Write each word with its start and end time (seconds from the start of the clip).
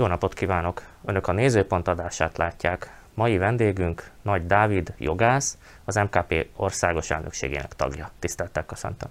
Jó 0.00 0.06
napot 0.06 0.34
kívánok! 0.34 0.82
Önök 1.04 1.26
a 1.26 1.32
Nézőpont 1.32 1.88
adását 1.88 2.36
látják. 2.36 2.92
Mai 3.14 3.38
vendégünk 3.38 4.10
Nagy 4.22 4.46
Dávid, 4.46 4.94
jogász, 4.98 5.58
az 5.84 5.94
MKP 5.94 6.46
országos 6.56 7.10
elnökségének 7.10 7.74
tagja. 7.74 8.10
Tiszteltek 8.18 8.66
köszöntöm! 8.66 9.08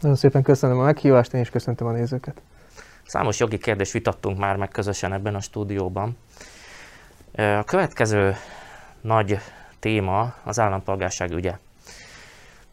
Nagyon 0.00 0.16
szépen 0.16 0.42
köszönöm 0.42 0.78
a 0.78 0.82
meghívást, 0.82 1.34
én 1.34 1.40
is 1.40 1.50
köszöntöm 1.50 1.86
a 1.86 1.92
nézőket. 1.92 2.40
Számos 3.06 3.38
jogi 3.38 3.58
kérdést 3.58 3.92
vitattunk 3.92 4.38
már 4.38 4.56
meg 4.56 4.68
közösen 4.68 5.12
ebben 5.12 5.34
a 5.34 5.40
stúdióban. 5.40 6.16
A 7.34 7.64
következő 7.64 8.34
nagy 9.00 9.38
téma 9.78 10.34
az 10.44 10.58
állampolgárság 10.58 11.30
ügye. 11.30 11.58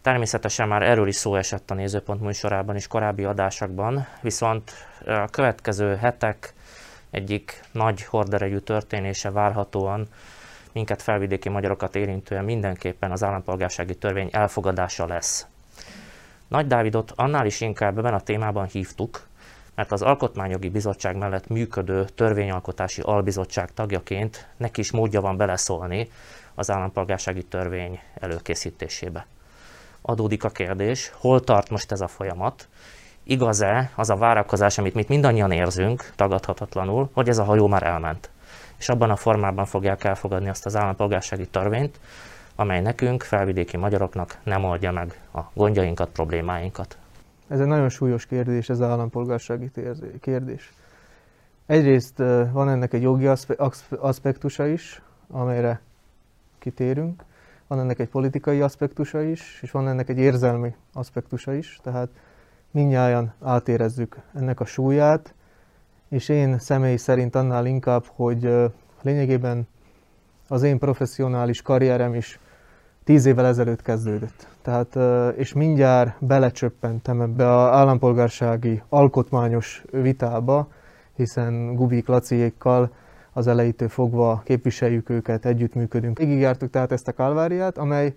Természetesen 0.02 0.68
már 0.68 0.82
erről 0.82 1.08
is 1.08 1.16
szó 1.16 1.36
esett 1.36 1.72
a 1.72 1.74
Nézőpont 1.74 2.22
műsorában 2.22 2.76
és 2.76 2.88
korábbi 2.88 3.24
adásokban, 3.24 4.08
viszont 4.22 4.72
a 5.05 5.27
következő 5.30 5.96
hetek 5.96 6.55
egyik 7.10 7.62
nagy 7.72 8.04
horderejű 8.04 8.58
történése 8.58 9.32
várhatóan 9.32 10.08
minket 10.72 11.02
felvidéki 11.02 11.50
magyarokat 11.50 11.96
érintően 11.96 12.44
mindenképpen 12.44 13.12
az 13.12 13.24
állampolgársági 13.24 13.96
törvény 13.96 14.30
elfogadása 14.32 15.06
lesz. 15.06 15.46
Nagy 16.48 16.68
Dávidot 16.68 17.14
annál 17.16 17.46
is 17.46 17.62
inkább 17.62 17.98
ebben 17.98 18.14
a 18.14 18.22
témában 18.22 18.66
hívtuk, 18.66 19.28
mert 19.76 19.92
az 19.92 20.02
Alkotmányjogi 20.02 20.70
Bizottság 20.70 21.16
mellett 21.16 21.48
működő 21.48 22.06
törvényalkotási 22.06 23.02
albizottság 23.02 23.74
tagjaként 23.74 24.48
neki 24.58 24.80
is 24.80 24.92
módja 24.92 25.22
van 25.22 25.38
beleszólni 25.38 26.10
az 26.55 26.72
állampolgársági 26.72 27.44
törvény 27.44 28.00
előkészítésébe. 28.20 29.26
Adódik 30.02 30.44
a 30.44 30.50
kérdés, 30.50 31.12
hol 31.16 31.42
tart 31.42 31.70
most 31.70 31.92
ez 31.92 32.02
a 32.02 32.08
folyamat, 32.08 32.68
igaz-e 33.32 33.92
az 33.96 34.10
a 34.10 34.16
várakozás, 34.16 34.78
amit 34.78 34.94
mi 34.94 35.06
mindannyian 35.08 35.52
érzünk, 35.52 36.12
tagadhatatlanul, 36.16 37.10
hogy 37.14 37.30
ez 37.30 37.38
a 37.38 37.44
hajó 37.44 37.68
már 37.68 37.84
elment. 37.84 38.30
És 38.78 38.90
abban 38.90 39.10
a 39.10 39.16
formában 39.16 39.66
fogják 39.66 40.04
elfogadni 40.04 40.50
azt 40.50 40.66
az 40.66 40.76
állampolgársági 40.76 41.48
törvényt, 41.48 42.00
amely 42.55 42.82
nekünk, 42.82 43.24
felvidéki 43.24 43.78
magyaroknak 43.78 44.38
nem 44.44 44.64
oldja 44.64 44.92
meg 44.92 45.22
a 45.34 45.40
gondjainkat, 45.54 46.10
problémáinkat. 46.10 46.98
Ez 47.48 47.60
egy 47.60 47.68
nagyon 47.68 47.90
súlyos 47.90 48.26
kérdés, 48.26 48.70
ez 48.70 48.80
az 48.80 48.90
állampolgársági 48.90 49.72
kérdés. 50.22 50.74
Egyrészt 51.66 52.18
van 52.52 52.70
ennek 52.70 52.94
egy 52.94 53.02
jogi 53.02 53.28
aspektusa 54.00 54.68
is, 54.68 55.02
amelyre 55.32 55.82
kitérünk, 56.60 57.24
van 57.68 57.80
ennek 57.80 58.00
egy 58.00 58.08
politikai 58.10 58.62
aspektusa 58.62 59.22
is, 59.22 59.60
és 59.62 59.72
van 59.72 59.88
ennek 59.88 60.10
egy 60.10 60.18
érzelmi 60.18 60.76
aspektusa 60.94 61.54
is, 61.54 61.80
tehát 61.84 62.10
mindnyájan 62.78 63.34
átérezzük 63.42 64.18
ennek 64.36 64.59
a 64.59 64.66
súlyát, 64.66 65.34
és 66.09 66.30
én 66.30 66.59
személy 66.59 66.96
szerint 66.96 67.36
annál 67.36 67.66
inkább, 67.66 68.03
hogy 68.16 68.53
lényegében 69.02 69.68
az 70.47 70.64
én 70.64 70.78
professzionális 70.78 71.62
karrierem 71.62 72.14
is 72.14 72.40
tíz 73.03 73.25
évvel 73.25 73.46
ezelőtt 73.46 73.81
kezdődött. 73.81 74.48
Tehát, 74.62 74.98
és 75.36 75.53
mindjárt 75.53 76.25
belecsöppentem 76.25 77.22
ebbe 77.22 77.56
az 77.56 77.74
állampolgársági 77.74 78.81
alkotmányos 78.90 79.84
vitába, 79.92 80.68
hiszen 81.16 81.75
Gubik 81.75 82.08
Laciékkal 82.08 82.92
az 83.34 83.48
elejétől 83.48 83.90
fogva 83.90 84.42
képviseljük 84.46 85.09
őket, 85.09 85.46
együttműködünk. 85.46 86.18
Végigjártuk 86.18 86.70
tehát 86.70 86.92
ezt 86.92 87.08
a 87.08 87.14
kalváriát, 87.14 87.78
amely 87.78 88.16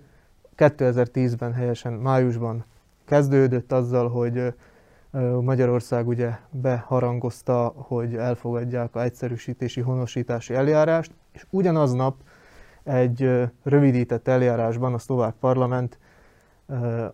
2010-ben 0.57 1.53
helyesen 1.53 1.93
májusban 1.93 2.65
kezdődött 3.11 3.71
azzal, 3.71 4.09
hogy 4.09 4.53
Magyarország 5.41 6.07
ugye 6.07 6.29
beharangozta, 6.49 7.73
hogy 7.75 8.15
elfogadják 8.15 8.95
a 8.95 9.01
egyszerűsítési, 9.01 9.81
honosítási 9.81 10.53
eljárást, 10.53 11.11
és 11.31 11.45
ugyanaznap 11.49 12.15
egy 12.83 13.49
rövidített 13.63 14.27
eljárásban 14.27 14.93
a 14.93 14.97
szlovák 14.97 15.33
parlament 15.39 15.99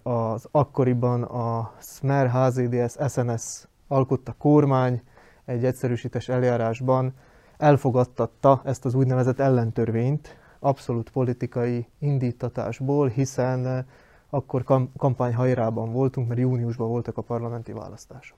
az 0.03 0.47
akkoriban 0.51 1.23
a 1.23 1.73
Smer 1.79 2.31
HZDS 2.31 2.95
SNS 3.09 3.67
alkotta 3.87 4.35
kormány 4.37 5.01
egy 5.45 5.65
egyszerűsítés 5.65 6.29
eljárásban 6.29 7.13
elfogadtatta 7.57 8.61
ezt 8.65 8.85
az 8.85 8.93
úgynevezett 8.93 9.39
ellentörvényt 9.39 10.37
abszolút 10.59 11.09
politikai 11.09 11.87
indítatásból, 11.99 13.07
hiszen 13.07 13.85
akkor 14.29 14.63
kam- 14.63 14.89
kampányhajrában 14.97 15.91
voltunk, 15.91 16.27
mert 16.27 16.39
júniusban 16.39 16.87
voltak 16.87 17.17
a 17.17 17.21
parlamenti 17.21 17.71
választások. 17.71 18.37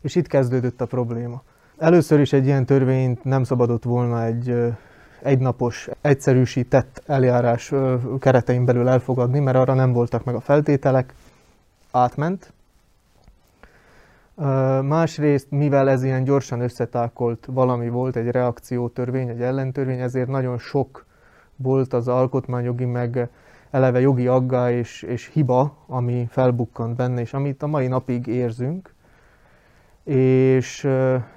És 0.00 0.14
itt 0.14 0.26
kezdődött 0.26 0.80
a 0.80 0.86
probléma. 0.86 1.42
Először 1.78 2.20
is 2.20 2.32
egy 2.32 2.44
ilyen 2.44 2.66
törvényt 2.66 3.24
nem 3.24 3.44
szabadott 3.44 3.82
volna 3.82 4.24
egy 4.24 4.74
egynapos, 5.22 5.88
egyszerűsített 6.00 7.02
eljárás 7.06 7.72
keretein 8.18 8.64
belül 8.64 8.88
elfogadni, 8.88 9.38
mert 9.38 9.56
arra 9.56 9.74
nem 9.74 9.92
voltak 9.92 10.24
meg 10.24 10.34
a 10.34 10.40
feltételek, 10.40 11.14
átment. 11.90 12.52
Másrészt, 14.82 15.50
mivel 15.50 15.88
ez 15.88 16.02
ilyen 16.02 16.24
gyorsan 16.24 16.60
összetákolt 16.60 17.48
valami 17.50 17.88
volt, 17.88 18.16
egy 18.16 18.30
reakciótörvény, 18.30 19.28
egy 19.28 19.42
ellentörvény, 19.42 20.00
ezért 20.00 20.28
nagyon 20.28 20.58
sok 20.58 21.04
volt 21.56 21.92
az 21.92 22.08
alkotmányjogi 22.08 22.84
meg 22.84 23.28
eleve 23.74 24.00
jogi 24.00 24.26
aggály 24.26 24.74
és, 24.74 25.02
és 25.02 25.30
hiba, 25.32 25.76
ami 25.86 26.26
felbukkant 26.30 26.96
benne, 26.96 27.20
és 27.20 27.32
amit 27.32 27.62
a 27.62 27.66
mai 27.66 27.86
napig 27.86 28.26
érzünk, 28.26 28.94
és 30.04 30.88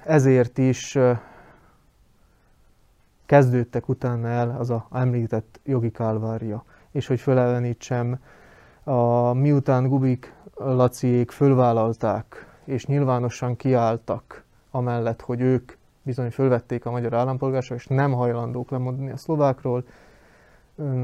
ezért 0.04 0.58
is 0.58 0.98
kezdődtek 3.26 3.88
utána 3.88 4.28
el 4.28 4.56
az 4.58 4.70
a 4.70 4.86
említett 4.92 5.60
jogi 5.64 5.90
kálvária. 5.90 6.64
És 6.90 7.06
hogy 7.06 7.20
fölelenítsem, 7.20 8.18
a, 8.84 9.32
miután 9.32 9.88
Gubik 9.88 10.34
Laciék 10.54 11.30
fölvállalták, 11.30 12.46
és 12.64 12.86
nyilvánosan 12.86 13.56
kiálltak 13.56 14.44
amellett, 14.70 15.20
hogy 15.20 15.40
ők 15.40 15.72
bizony 16.02 16.30
fölvették 16.30 16.86
a 16.86 16.90
magyar 16.90 17.14
állampolgárságot, 17.14 17.82
és 17.82 17.88
nem 17.88 18.12
hajlandók 18.12 18.70
lemondani 18.70 19.10
a 19.10 19.16
szlovákról, 19.16 19.84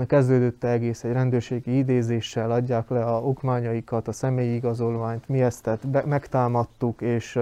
kezdődött 0.06 0.64
egész 0.64 1.04
egy 1.04 1.12
rendőrségi 1.12 1.76
idézéssel, 1.76 2.50
adják 2.50 2.88
le 2.88 3.04
a 3.04 3.20
okmányaikat, 3.20 4.08
a 4.08 4.12
személyi 4.12 4.54
igazolványt, 4.54 5.28
mi 5.28 5.42
ezt 5.42 5.88
be, 5.88 6.02
megtámadtuk, 6.06 7.00
és 7.00 7.40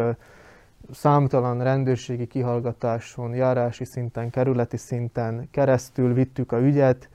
számtalan 0.93 1.63
rendőrségi 1.63 2.27
kihallgatáson, 2.27 3.35
járási 3.35 3.85
szinten, 3.85 4.31
kerületi 4.31 4.77
szinten 4.77 5.49
keresztül 5.51 6.15
vittük 6.15 6.53
a 6.53 6.61
ügyet, 6.61 7.09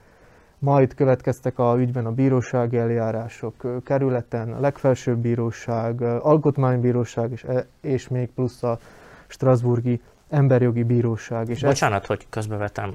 majd 0.58 0.94
következtek 0.94 1.58
a 1.58 1.76
ügyben 1.78 2.06
a 2.06 2.12
bírósági 2.12 2.76
eljárások, 2.76 3.84
kerületen, 3.84 4.52
a 4.52 4.60
legfelsőbb 4.60 5.18
bíróság, 5.18 6.02
alkotmánybíróság, 6.02 7.32
és, 7.32 7.44
e, 7.44 7.66
és 7.80 8.08
még 8.08 8.28
plusz 8.30 8.62
a 8.62 8.78
Strasburgi 9.26 10.00
emberjogi 10.28 10.82
bíróság. 10.82 11.48
És 11.48 11.62
Bocsánat, 11.62 11.98
ezt... 11.98 12.06
hogy 12.06 12.26
közbevetem. 12.30 12.92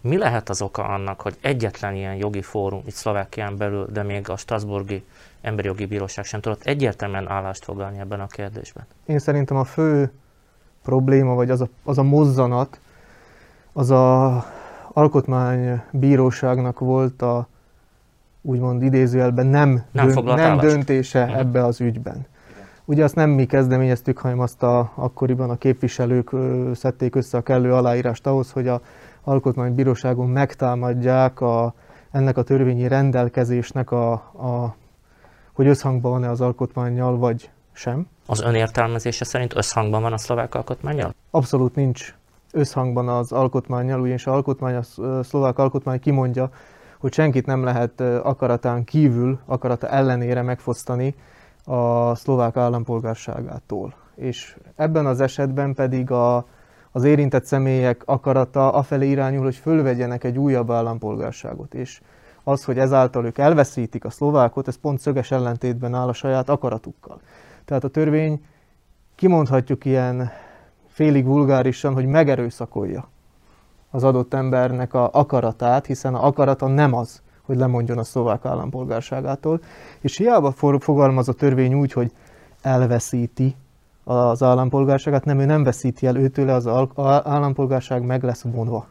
Mi 0.00 0.16
lehet 0.16 0.48
az 0.48 0.62
oka 0.62 0.84
annak, 0.84 1.20
hogy 1.20 1.36
egyetlen 1.40 1.94
ilyen 1.94 2.14
jogi 2.14 2.42
fórum 2.42 2.82
itt 2.86 2.94
Szlovákián 2.94 3.56
belül, 3.56 3.88
de 3.92 4.02
még 4.02 4.28
a 4.28 4.36
Strasburgi 4.36 5.04
Emberi 5.40 5.66
Jogi 5.66 5.86
Bíróság 5.86 6.24
sem 6.24 6.40
tudott 6.40 6.62
egyértelműen 6.62 7.28
állást 7.28 7.64
foglalni 7.64 7.98
ebben 7.98 8.20
a 8.20 8.26
kérdésben? 8.26 8.86
Én 9.06 9.18
szerintem 9.18 9.56
a 9.56 9.64
fő 9.64 10.10
probléma, 10.82 11.34
vagy 11.34 11.50
az 11.50 11.60
a, 11.60 11.68
az 11.84 11.98
a 11.98 12.02
mozzanat, 12.02 12.80
az 13.72 13.90
a 13.90 14.44
alkotmánybíróságnak 14.92 16.78
volt 16.78 17.22
a 17.22 17.48
úgymond 18.42 18.82
idézőjelben 18.82 19.46
nem, 19.46 19.84
nem, 19.90 20.08
dönt, 20.08 20.34
nem 20.34 20.58
döntése 20.58 21.22
uh-huh. 21.22 21.38
ebbe 21.38 21.64
az 21.64 21.80
ügyben. 21.80 22.26
Ugye 22.88 23.04
azt 23.04 23.14
nem 23.14 23.30
mi 23.30 23.46
kezdeményeztük, 23.46 24.18
hanem 24.18 24.40
azt 24.40 24.62
a, 24.62 24.92
akkoriban 24.94 25.50
a 25.50 25.56
képviselők 25.56 26.30
szedték 26.74 27.14
össze 27.14 27.38
a 27.38 27.40
kellő 27.40 27.72
aláírást 27.72 28.26
ahhoz, 28.26 28.52
hogy 28.52 28.68
a 28.68 28.80
alkotmánybíróságon 29.24 30.28
megtámadják 30.28 31.40
a, 31.40 31.74
ennek 32.10 32.36
a 32.36 32.42
törvényi 32.42 32.88
rendelkezésnek 32.88 33.90
a, 33.90 34.12
a 34.12 34.76
hogy 35.52 35.66
összhangban 35.66 36.10
van-e 36.10 36.30
az 36.30 36.40
alkotmányjal, 36.40 37.16
vagy 37.16 37.50
sem. 37.72 38.06
Az 38.26 38.40
önértelmezése 38.40 39.24
szerint 39.24 39.56
összhangban 39.56 40.02
van 40.02 40.12
a 40.12 40.18
szlovák 40.18 40.54
alkotmányjal? 40.54 41.14
Abszolút 41.30 41.74
nincs 41.74 42.14
összhangban 42.52 43.08
az 43.08 43.32
alkotmányjal, 43.32 44.00
ugyanis 44.00 44.26
a 44.26 44.32
alkotmány, 44.32 44.74
a 44.74 44.82
szlovák 45.22 45.58
alkotmány 45.58 46.00
kimondja, 46.00 46.50
hogy 46.98 47.12
senkit 47.12 47.46
nem 47.46 47.64
lehet 47.64 48.00
akaratán 48.00 48.84
kívül, 48.84 49.38
akarata 49.46 49.88
ellenére 49.88 50.42
megfosztani 50.42 51.14
a 51.68 52.14
szlovák 52.14 52.56
állampolgárságától. 52.56 53.94
És 54.14 54.56
ebben 54.76 55.06
az 55.06 55.20
esetben 55.20 55.74
pedig 55.74 56.10
a, 56.10 56.46
az 56.92 57.04
érintett 57.04 57.44
személyek 57.44 58.02
akarata 58.04 58.72
afelé 58.72 59.08
irányul, 59.08 59.44
hogy 59.44 59.56
fölvegyenek 59.56 60.24
egy 60.24 60.38
újabb 60.38 60.70
állampolgárságot. 60.70 61.74
És 61.74 62.00
az, 62.44 62.64
hogy 62.64 62.78
ezáltal 62.78 63.24
ők 63.24 63.38
elveszítik 63.38 64.04
a 64.04 64.10
szlovákot, 64.10 64.68
ez 64.68 64.76
pont 64.76 65.00
szöges 65.00 65.30
ellentétben 65.30 65.94
áll 65.94 66.08
a 66.08 66.12
saját 66.12 66.48
akaratukkal. 66.48 67.20
Tehát 67.64 67.84
a 67.84 67.88
törvény 67.88 68.44
kimondhatjuk 69.14 69.84
ilyen 69.84 70.30
félig 70.86 71.24
vulgárisan, 71.24 71.94
hogy 71.94 72.06
megerőszakolja 72.06 73.08
az 73.90 74.04
adott 74.04 74.34
embernek 74.34 74.94
a 74.94 75.10
akaratát, 75.12 75.86
hiszen 75.86 76.14
a 76.14 76.26
akarata 76.26 76.66
nem 76.66 76.94
az, 76.94 77.22
hogy 77.48 77.56
lemondjon 77.56 77.98
a 77.98 78.04
szlovák 78.04 78.44
állampolgárságától, 78.44 79.60
és 80.00 80.16
hiába 80.16 80.52
fogalmaz 80.78 81.28
a 81.28 81.32
törvény 81.32 81.74
úgy, 81.74 81.92
hogy 81.92 82.12
elveszíti 82.62 83.56
az 84.04 84.42
állampolgárságát, 84.42 85.24
nem, 85.24 85.38
ő 85.38 85.44
nem 85.44 85.62
veszíti 85.62 86.06
el 86.06 86.16
őtőle, 86.16 86.54
az 86.54 86.66
állampolgárság 87.24 88.02
meg 88.02 88.22
lesz 88.22 88.42
vonva. 88.42 88.86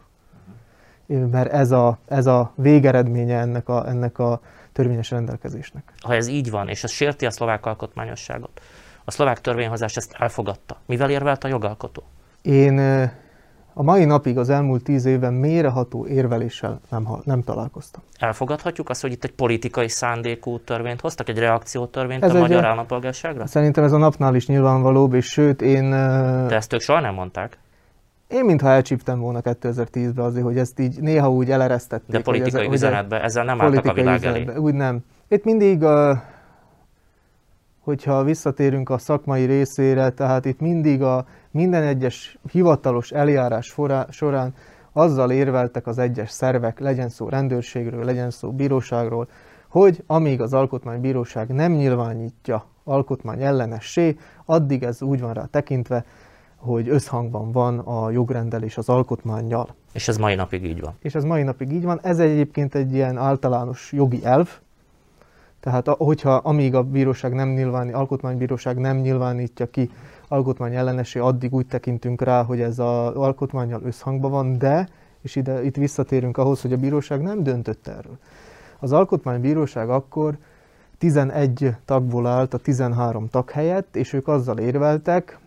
Mert 1.06 1.52
ez 1.52 1.70
a, 1.70 1.98
ez 2.08 2.26
a 2.26 2.52
végeredménye 2.54 3.38
ennek 3.38 3.68
a, 3.68 3.88
ennek 3.88 4.18
a 4.18 4.40
törvényes 4.72 5.10
rendelkezésnek. 5.10 5.92
Ha 6.00 6.14
ez 6.14 6.26
így 6.26 6.50
van, 6.50 6.68
és 6.68 6.84
ez 6.84 6.90
sérti 6.90 7.26
a 7.26 7.30
szlovák 7.30 7.66
alkotmányosságot, 7.66 8.60
a 9.04 9.10
szlovák 9.10 9.40
törvényhozás 9.40 9.96
ezt 9.96 10.14
elfogadta. 10.18 10.76
Mivel 10.86 11.10
érvelt 11.10 11.44
a 11.44 11.48
jogalkotó? 11.48 12.02
Én 12.42 12.80
a 13.78 13.82
mai 13.82 14.04
napig 14.04 14.38
az 14.38 14.48
elmúlt 14.48 14.82
tíz 14.82 15.04
évben 15.04 15.34
méreható 15.34 16.06
érveléssel 16.06 16.80
nem, 16.90 17.08
nem 17.24 17.42
találkoztam. 17.42 18.02
Elfogadhatjuk 18.18 18.88
azt, 18.88 19.00
hogy 19.00 19.12
itt 19.12 19.24
egy 19.24 19.32
politikai 19.32 19.88
szándékú 19.88 20.58
törvényt 20.58 21.00
hoztak, 21.00 21.28
egy 21.28 21.38
reakciótörvényt 21.38 22.22
ez 22.22 22.30
a 22.30 22.34
egy, 22.34 22.40
magyar 22.40 22.64
állampolgárságra? 22.64 23.46
Szerintem 23.46 23.84
ez 23.84 23.92
a 23.92 23.96
napnál 23.96 24.34
is 24.34 24.46
nyilvánvalóbb, 24.46 25.14
és 25.14 25.26
sőt 25.26 25.62
én... 25.62 25.90
De 25.90 26.54
ezt 26.54 26.72
ők 26.72 26.80
soha 26.80 27.00
nem 27.00 27.14
mondták. 27.14 27.58
Én 28.28 28.44
mintha 28.44 28.68
elcsíptem 28.68 29.18
volna 29.18 29.40
2010-ben 29.42 30.24
azért, 30.24 30.44
hogy 30.44 30.58
ezt 30.58 30.78
így 30.78 31.00
néha 31.00 31.30
úgy 31.30 31.50
eleresztették. 31.50 32.10
De 32.10 32.20
politikai 32.20 32.66
ez, 32.66 32.72
üzenetbe 32.72 33.22
ezzel 33.22 33.44
nem 33.44 33.60
álltak 33.60 33.86
a 33.86 33.92
világ 33.92 34.24
elé. 34.24 34.46
Úgy 34.56 34.74
nem. 34.74 35.04
Itt 35.28 35.44
mindig, 35.44 35.82
a, 35.82 36.22
hogyha 37.88 38.24
visszatérünk 38.24 38.90
a 38.90 38.98
szakmai 38.98 39.44
részére, 39.44 40.10
tehát 40.10 40.44
itt 40.44 40.60
mindig 40.60 41.02
a 41.02 41.26
minden 41.50 41.82
egyes 41.82 42.38
hivatalos 42.50 43.10
eljárás 43.10 43.74
során 44.10 44.54
azzal 44.92 45.30
érveltek 45.30 45.86
az 45.86 45.98
egyes 45.98 46.30
szervek, 46.30 46.78
legyen 46.78 47.08
szó 47.08 47.28
rendőrségről, 47.28 48.04
legyen 48.04 48.30
szó 48.30 48.52
bíróságról, 48.52 49.28
hogy 49.68 50.02
amíg 50.06 50.40
az 50.40 50.52
alkotmánybíróság 50.52 51.48
nem 51.48 51.72
nyilvánítja 51.72 52.64
alkotmány 52.84 53.42
ellenessé, 53.42 54.16
addig 54.44 54.82
ez 54.82 55.02
úgy 55.02 55.20
van 55.20 55.32
rá 55.32 55.44
tekintve, 55.44 56.04
hogy 56.56 56.88
összhangban 56.88 57.52
van 57.52 57.78
a 57.78 58.10
jogrendelés 58.10 58.76
az 58.76 58.88
alkotmányjal. 58.88 59.74
És 59.92 60.08
ez 60.08 60.16
mai 60.16 60.34
napig 60.34 60.64
így 60.64 60.80
van. 60.80 60.94
És 61.02 61.14
ez 61.14 61.24
mai 61.24 61.42
napig 61.42 61.72
így 61.72 61.84
van. 61.84 62.00
Ez 62.02 62.18
egyébként 62.18 62.74
egy 62.74 62.94
ilyen 62.94 63.16
általános 63.16 63.92
jogi 63.92 64.24
elv, 64.24 64.48
tehát 65.60 65.88
hogyha 65.88 66.34
amíg 66.34 66.74
a 66.74 66.82
bíróság 66.82 67.34
nem 67.34 67.48
nyilvánít, 67.48 67.94
alkotmánybíróság 67.94 68.78
nem 68.78 68.96
nyilvánítja 68.96 69.70
ki 69.70 69.90
alkotmány 70.28 70.74
ellenesé, 70.74 71.18
addig 71.18 71.54
úgy 71.54 71.66
tekintünk 71.66 72.22
rá, 72.22 72.42
hogy 72.42 72.60
ez 72.60 72.78
az 72.78 73.14
alkotmányjal 73.14 73.82
összhangban 73.84 74.30
van, 74.30 74.58
de, 74.58 74.88
és 75.20 75.36
ide, 75.36 75.64
itt 75.64 75.76
visszatérünk 75.76 76.36
ahhoz, 76.36 76.60
hogy 76.60 76.72
a 76.72 76.76
bíróság 76.76 77.22
nem 77.22 77.42
döntött 77.42 77.86
erről. 77.86 78.18
Az 78.78 78.92
alkotmánybíróság 78.92 79.90
akkor 79.90 80.36
11 80.98 81.74
tagból 81.84 82.26
állt 82.26 82.54
a 82.54 82.58
13 82.58 83.28
tag 83.28 83.50
helyett, 83.50 83.96
és 83.96 84.12
ők 84.12 84.28
azzal 84.28 84.58
érveltek, 84.58 85.38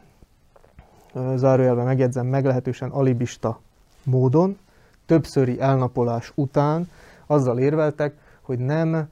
zárójelben 1.36 1.86
megjegyzem, 1.86 2.28
meglehetősen 2.28 2.90
alibista 2.90 3.60
módon, 4.04 4.58
többszöri 5.06 5.60
elnapolás 5.60 6.32
után 6.36 6.90
azzal 7.26 7.60
érveltek, 7.60 8.14
hogy 8.42 8.60
nem 8.60 9.10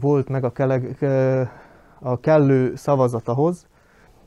volt 0.00 0.28
meg 0.28 0.44
a, 0.44 0.52
keleg, 0.52 0.96
a 2.00 2.20
kellő 2.20 2.76
szavazat 2.76 3.28
ahhoz, 3.28 3.66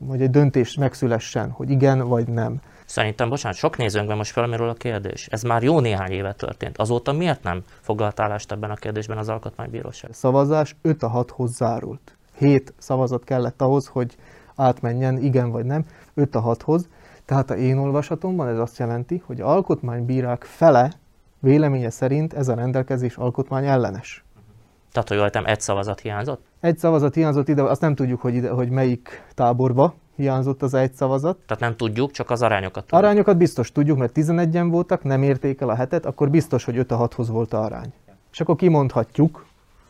hogy 0.08 0.22
egy 0.22 0.30
döntés 0.30 0.74
megszülessen, 0.74 1.50
hogy 1.50 1.70
igen 1.70 2.08
vagy 2.08 2.28
nem. 2.28 2.60
Szerintem, 2.86 3.28
bocsánat, 3.28 3.56
sok 3.56 3.76
nézőnkben 3.76 4.16
most 4.16 4.32
felmerül 4.32 4.68
a 4.68 4.74
kérdés. 4.74 5.26
Ez 5.30 5.42
már 5.42 5.62
jó 5.62 5.80
néhány 5.80 6.10
éve 6.10 6.32
történt. 6.32 6.78
Azóta 6.78 7.12
miért 7.12 7.42
nem 7.42 7.62
foglalt 7.80 8.20
állást 8.20 8.52
ebben 8.52 8.70
a 8.70 8.74
kérdésben 8.74 9.18
az 9.18 9.28
Alkotmánybíróság? 9.28 10.10
A 10.10 10.14
szavazás 10.14 10.76
5 10.82 11.02
a 11.02 11.10
6-hoz 11.10 11.54
zárult. 11.54 12.16
7 12.36 12.74
szavazat 12.78 13.24
kellett 13.24 13.62
ahhoz, 13.62 13.86
hogy 13.86 14.16
átmenjen 14.56 15.18
igen 15.18 15.50
vagy 15.50 15.64
nem, 15.64 15.84
5 16.14 16.34
a 16.34 16.42
6-hoz. 16.42 16.88
Tehát 17.24 17.50
a 17.50 17.56
én 17.56 17.78
olvasatomban 17.78 18.48
ez 18.48 18.58
azt 18.58 18.78
jelenti, 18.78 19.22
hogy 19.26 19.40
a 19.40 19.48
alkotmánybírák 19.48 20.44
fele 20.44 20.92
véleménye 21.38 21.90
szerint 21.90 22.32
ez 22.32 22.48
a 22.48 22.54
rendelkezés 22.54 23.16
alkotmány 23.16 23.66
ellenes. 23.66 24.23
Tehát, 24.94 25.08
hogy 25.08 25.18
voltam, 25.18 25.44
egy 25.46 25.60
szavazat 25.60 26.00
hiányzott? 26.00 26.44
Egy 26.60 26.78
szavazat 26.78 27.14
hiányzott 27.14 27.48
ide, 27.48 27.62
azt 27.62 27.80
nem 27.80 27.94
tudjuk, 27.94 28.20
hogy, 28.20 28.34
ide, 28.34 28.50
hogy 28.50 28.70
melyik 28.70 29.22
táborba 29.34 29.94
hiányzott 30.16 30.62
az 30.62 30.74
egy 30.74 30.94
szavazat. 30.94 31.36
Tehát 31.46 31.62
nem 31.62 31.76
tudjuk, 31.76 32.10
csak 32.10 32.30
az 32.30 32.42
arányokat 32.42 32.82
tudjuk. 32.84 33.02
Arányokat 33.02 33.36
biztos 33.36 33.72
tudjuk, 33.72 33.98
mert 33.98 34.12
11-en 34.14 34.66
voltak, 34.70 35.02
nem 35.02 35.22
érték 35.22 35.60
el 35.60 35.68
a 35.68 35.74
hetet, 35.74 36.06
akkor 36.06 36.30
biztos, 36.30 36.64
hogy 36.64 36.76
5 36.76 36.92
a 36.92 37.08
6-hoz 37.08 37.28
volt 37.28 37.52
a 37.52 37.62
arány. 37.62 37.92
És 38.32 38.40
akkor 38.40 38.56
kimondhatjuk, 38.56 39.46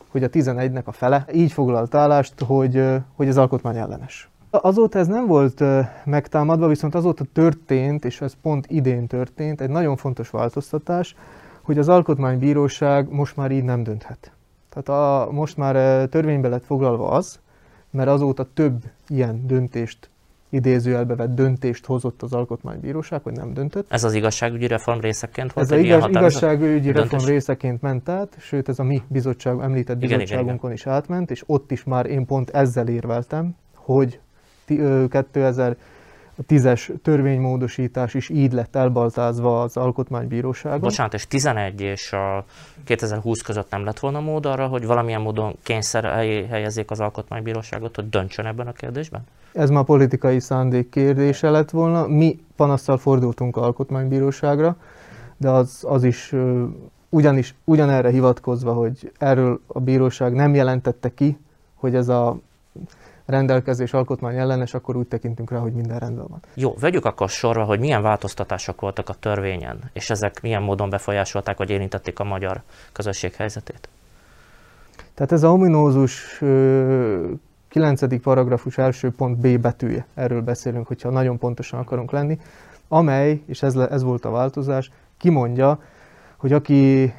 hogy 0.09 0.25
a 0.25 0.29
11-nek 0.29 0.85
a 0.85 0.93
fele 0.93 1.27
így 1.33 1.53
foglalt 1.53 1.95
állást, 1.95 2.41
hogy, 2.41 2.85
hogy 3.17 3.29
az 3.29 3.37
alkotmány 3.37 3.77
ellenes. 3.77 4.31
Azóta 4.51 4.99
ez 4.99 5.07
nem 5.07 5.27
volt 5.27 5.63
megtámadva, 6.05 6.67
viszont 6.67 6.95
azóta 6.95 7.25
történt, 7.33 8.05
és 8.05 8.21
ez 8.21 8.35
pont 8.43 8.67
idén 8.69 9.07
történt, 9.07 9.61
egy 9.61 9.71
nagyon 9.71 9.97
fontos 9.97 10.31
változtatás, 10.31 11.17
hogy 11.63 11.79
az 11.79 11.89
alkotmánybíróság 11.89 13.13
most 13.13 13.37
már 13.37 13.51
így 13.51 13.65
nem 13.65 13.83
dönthet. 13.83 14.33
Tehát 14.75 14.89
a, 14.89 15.33
most 15.33 15.57
már 15.57 16.07
törvénybe 16.07 16.49
lett 16.49 16.65
foglalva 16.65 17.09
az, 17.09 17.41
mert 17.91 18.09
azóta 18.09 18.47
több 18.55 18.83
ilyen 19.09 19.47
döntést 19.47 20.09
idézőjelbe 20.55 21.15
vett 21.15 21.35
döntést 21.35 21.87
hozott 21.87 22.23
az 22.23 22.33
Alkotmánybíróság, 22.33 23.23
hogy 23.23 23.33
nem 23.33 23.55
döntött. 23.55 23.93
Ez 23.93 24.05
az 24.05 24.15
igazságügyi 24.15 24.67
reform 24.67 25.01
részeként 25.01 25.53
volt? 25.53 25.67
Ez 25.67 25.79
az 25.79 25.85
igaz, 25.85 26.09
igazságügyi 26.09 26.93
reform 26.93 27.09
döntés? 27.09 27.29
részeként 27.29 27.83
ment 27.83 28.09
át, 28.09 28.37
sőt 28.39 28.69
ez 28.69 28.79
a 28.79 28.83
mi 28.83 29.03
bizottság, 29.09 29.61
említett 29.61 30.03
igen, 30.03 30.19
bizottságunkon 30.19 30.55
igen, 30.55 30.61
igen. 30.61 30.73
is 30.73 30.87
átment, 30.87 31.31
és 31.31 31.43
ott 31.47 31.71
is 31.71 31.85
már 31.85 32.07
én 32.07 32.27
pont 32.27 32.51
ezzel 32.51 32.89
érveltem, 32.89 33.57
hogy 33.75 34.21
2000 35.09 35.77
a 36.37 36.43
tízes 36.43 36.91
törvénymódosítás 37.03 38.15
is 38.15 38.29
így 38.29 38.53
lett 38.53 38.77
elbaltázva 38.77 39.63
az 39.63 39.77
Alkotmánybíróságon. 39.77 40.81
Bocsánat, 40.81 41.15
és 41.15 41.27
11 41.27 41.81
és 41.81 42.13
a 42.13 42.45
2020 42.85 43.41
között 43.41 43.71
nem 43.71 43.85
lett 43.85 43.99
volna 43.99 44.21
mód 44.21 44.47
arra, 44.47 44.67
hogy 44.67 44.87
valamilyen 44.87 45.21
módon 45.21 45.57
kényszer 45.63 46.05
helyezzék 46.51 46.91
az 46.91 47.01
Alkotmánybíróságot, 47.01 47.95
hogy 47.95 48.09
döntsön 48.09 48.47
ebben 48.47 48.67
a 48.67 48.73
kérdésben? 48.73 49.23
Ez 49.53 49.71
már 49.71 49.85
politikai 49.85 50.41
szándék 50.41 50.89
kérdése 50.89 51.51
lett 51.51 51.71
volna. 51.71 52.07
Mi 52.07 52.39
panasztal 52.57 52.99
fordultunk 52.99 53.57
Alkotmánybíróságra, 53.57 54.77
de 55.37 55.51
az, 55.51 55.85
az 55.89 56.05
is 56.05 56.33
ugyanis, 57.09 57.55
ugyanerre 57.65 58.11
hivatkozva, 58.11 58.73
hogy 58.73 59.13
erről 59.19 59.61
a 59.67 59.81
bíróság 59.81 60.33
nem 60.35 60.55
jelentette 60.55 61.15
ki, 61.15 61.39
hogy 61.75 61.95
ez 61.95 62.09
a 62.09 62.39
rendelkezés 63.27 63.93
alkotmány 63.93 64.37
ellenes, 64.37 64.75
akkor 64.75 64.97
úgy 64.97 65.07
tekintünk 65.07 65.51
rá, 65.51 65.59
hogy 65.59 65.73
minden 65.73 65.99
rendben 65.99 66.27
van. 66.29 66.41
Jó, 66.55 66.75
vegyük 66.81 67.05
akkor 67.05 67.29
sorra, 67.29 67.65
hogy 67.65 67.81
milyen 67.81 68.03
változtatások 68.03 68.81
voltak 68.81 69.09
a 69.09 69.15
törvényen, 69.15 69.79
és 69.93 70.11
ezek 70.11 70.43
milyen 70.43 70.63
módon 70.63 70.91
befolyásolták, 70.91 71.57
vagy 71.57 71.71
érintették 71.71 72.19
a 72.19 72.25
magyar 72.25 72.63
közösség 72.93 73.35
helyzetét. 73.35 73.89
Tehát 75.15 75.33
ez 75.33 75.43
a 75.43 75.53
ominózus 75.53 76.43
9. 77.69 78.23
paragrafus 78.23 78.79
első 78.79 79.11
pont 79.11 79.39
B 79.39 79.61
betűje, 79.61 80.07
erről 80.15 80.43
beszélünk, 80.43 80.87
hogyha 80.87 81.11
nagyon 81.11 81.39
pontosan 81.39 81.81
akarunk 81.81 82.11
lenni, 82.11 82.39
amely, 82.89 83.43
és 83.47 83.63
ez, 83.63 83.77
ez 83.77 84.03
volt 84.03 84.25
a 84.25 84.31
változás, 84.31 84.91
kimondja, 85.17 85.79
hogy 86.37 86.53
aki 86.53 87.13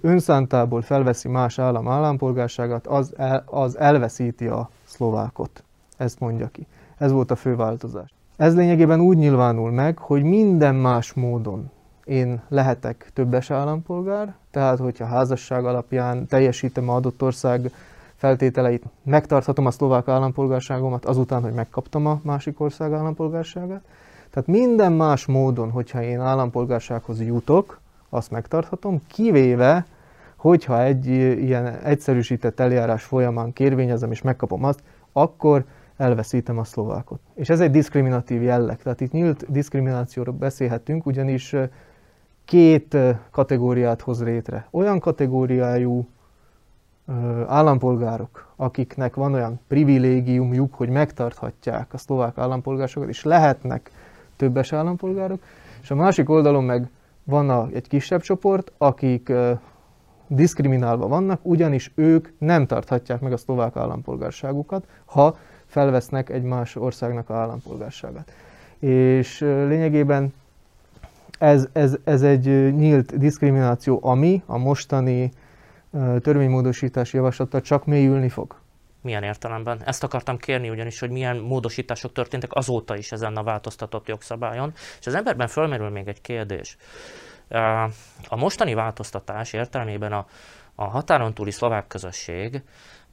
önszántából 0.00 0.82
felveszi 0.82 1.28
más 1.28 1.58
állam 1.58 1.88
állampolgárságát, 1.88 2.86
az, 2.86 3.12
el, 3.16 3.42
az 3.46 3.78
elveszíti 3.78 4.46
a 4.46 4.68
szlovákot. 4.84 5.62
Ezt 5.96 6.20
mondja 6.20 6.48
ki. 6.52 6.66
Ez 6.98 7.12
volt 7.12 7.30
a 7.30 7.36
fő 7.36 7.56
változás. 7.56 8.12
Ez 8.36 8.54
lényegében 8.54 9.00
úgy 9.00 9.16
nyilvánul 9.16 9.70
meg, 9.70 9.98
hogy 9.98 10.22
minden 10.22 10.74
más 10.74 11.12
módon 11.12 11.70
én 12.04 12.40
lehetek 12.48 13.10
többes 13.14 13.50
állampolgár, 13.50 14.34
tehát 14.50 14.78
hogyha 14.78 15.04
házasság 15.04 15.64
alapján 15.64 16.26
teljesítem 16.26 16.88
a 16.88 16.94
adott 16.94 17.22
ország 17.22 17.70
feltételeit, 18.14 18.84
megtarthatom 19.02 19.66
a 19.66 19.70
szlovák 19.70 20.08
állampolgárságomat 20.08 21.04
azután, 21.04 21.42
hogy 21.42 21.52
megkaptam 21.52 22.06
a 22.06 22.20
másik 22.22 22.60
ország 22.60 22.92
állampolgárságát. 22.92 23.82
Tehát 24.30 24.48
minden 24.48 24.92
más 24.92 25.26
módon, 25.26 25.70
hogyha 25.70 26.02
én 26.02 26.20
állampolgársághoz 26.20 27.20
jutok, 27.20 27.80
azt 28.08 28.30
megtarthatom, 28.30 29.02
kivéve, 29.06 29.86
hogyha 30.36 30.82
egy 30.82 31.06
ilyen 31.06 31.66
egyszerűsített 31.66 32.60
eljárás 32.60 33.04
folyamán 33.04 33.52
kérvényezem 33.52 34.10
és 34.10 34.22
megkapom 34.22 34.64
azt, 34.64 34.82
akkor 35.12 35.64
elveszítem 35.96 36.58
a 36.58 36.64
szlovákot. 36.64 37.20
És 37.34 37.48
ez 37.48 37.60
egy 37.60 37.70
diszkriminatív 37.70 38.42
jelleg. 38.42 38.82
Tehát 38.82 39.00
itt 39.00 39.12
nyílt 39.12 39.50
diszkriminációról 39.50 40.34
beszélhetünk, 40.34 41.06
ugyanis 41.06 41.56
két 42.44 42.96
kategóriát 43.30 44.00
hoz 44.00 44.22
létre. 44.22 44.66
Olyan 44.70 44.98
kategóriájú 44.98 46.08
állampolgárok, 47.46 48.46
akiknek 48.56 49.14
van 49.14 49.34
olyan 49.34 49.60
privilégiumjuk, 49.68 50.74
hogy 50.74 50.88
megtarthatják 50.88 51.92
a 51.92 51.98
szlovák 51.98 52.38
állampolgárságot, 52.38 53.08
és 53.08 53.24
lehetnek 53.24 53.90
többes 54.36 54.72
állampolgárok, 54.72 55.42
és 55.82 55.90
a 55.90 55.94
másik 55.94 56.28
oldalon 56.28 56.64
meg 56.64 56.88
van 57.28 57.50
a, 57.50 57.68
egy 57.72 57.88
kisebb 57.88 58.20
csoport, 58.20 58.72
akik 58.78 59.28
uh, 59.28 59.58
diszkriminálva 60.26 61.08
vannak, 61.08 61.40
ugyanis 61.42 61.92
ők 61.94 62.28
nem 62.38 62.66
tarthatják 62.66 63.20
meg 63.20 63.32
a 63.32 63.36
szlovák 63.36 63.76
állampolgárságukat, 63.76 64.86
ha 65.04 65.36
felvesznek 65.66 66.30
egy 66.30 66.42
más 66.42 66.76
országnak 66.76 67.30
a 67.30 67.34
állampolgárságát. 67.34 68.32
És 68.78 69.40
lényegében 69.40 70.34
ez, 71.38 71.68
ez, 71.72 71.96
ez 72.04 72.22
egy 72.22 72.74
nyílt 72.74 73.18
diszkrimináció, 73.18 73.98
ami 74.02 74.42
a 74.46 74.58
mostani 74.58 75.30
uh, 75.90 76.18
törvénymódosítási 76.18 77.16
javaslattal 77.16 77.60
csak 77.60 77.86
mélyülni 77.86 78.28
fog. 78.28 78.54
Milyen 79.00 79.22
értelemben? 79.22 79.82
Ezt 79.84 80.04
akartam 80.04 80.36
kérni 80.36 80.70
ugyanis, 80.70 80.98
hogy 80.98 81.10
milyen 81.10 81.36
módosítások 81.36 82.12
történtek 82.12 82.52
azóta 82.52 82.96
is 82.96 83.12
ezen 83.12 83.36
a 83.36 83.42
változtatott 83.42 84.08
jogszabályon. 84.08 84.72
És 85.00 85.06
az 85.06 85.14
emberben 85.14 85.48
fölmerül 85.48 85.88
még 85.88 86.08
egy 86.08 86.20
kérdés. 86.20 86.76
A 88.28 88.36
mostani 88.36 88.74
változtatás 88.74 89.52
értelmében 89.52 90.12
a, 90.12 90.26
a 90.74 90.84
határon 90.84 91.34
túli 91.34 91.50
szlovák 91.50 91.86
közösség 91.86 92.62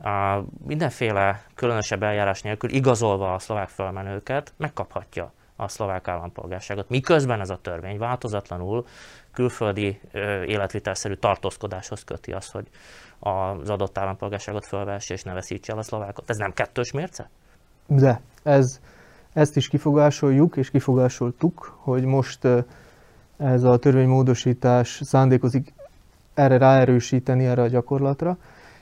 a 0.03 0.43
mindenféle 0.65 1.43
különösebb 1.55 2.03
eljárás 2.03 2.41
nélkül 2.41 2.69
igazolva 2.69 3.33
a 3.33 3.39
szlovák 3.39 3.69
fölmenőket 3.69 4.53
megkaphatja 4.57 5.33
a 5.55 5.67
szlovák 5.67 6.07
állampolgárságot. 6.07 6.89
Miközben 6.89 7.39
ez 7.39 7.49
a 7.49 7.59
törvény 7.61 7.97
változatlanul 7.97 8.85
külföldi 9.33 10.01
életvitelszerű 10.45 11.13
tartózkodáshoz 11.13 12.03
köti 12.03 12.31
azt, 12.31 12.51
hogy 12.51 12.67
az 13.19 13.69
adott 13.69 13.97
állampolgárságot 13.97 14.65
fölvesse 14.65 15.13
és 15.13 15.23
ne 15.23 15.33
veszítse 15.33 15.71
el 15.71 15.77
a 15.77 15.83
szlovákot. 15.83 16.29
Ez 16.29 16.37
nem 16.37 16.53
kettős 16.53 16.91
mérce? 16.91 17.29
De 17.87 18.21
ez, 18.43 18.79
ezt 19.33 19.55
is 19.55 19.67
kifogásoljuk 19.67 20.57
és 20.57 20.69
kifogásoltuk, 20.69 21.77
hogy 21.79 22.03
most 22.03 22.47
ez 23.37 23.63
a 23.63 23.77
törvénymódosítás 23.77 25.01
szándékozik 25.03 25.73
erre 26.33 26.57
ráerősíteni, 26.57 27.45
erre 27.45 27.61
a 27.61 27.67
gyakorlatra. 27.67 28.37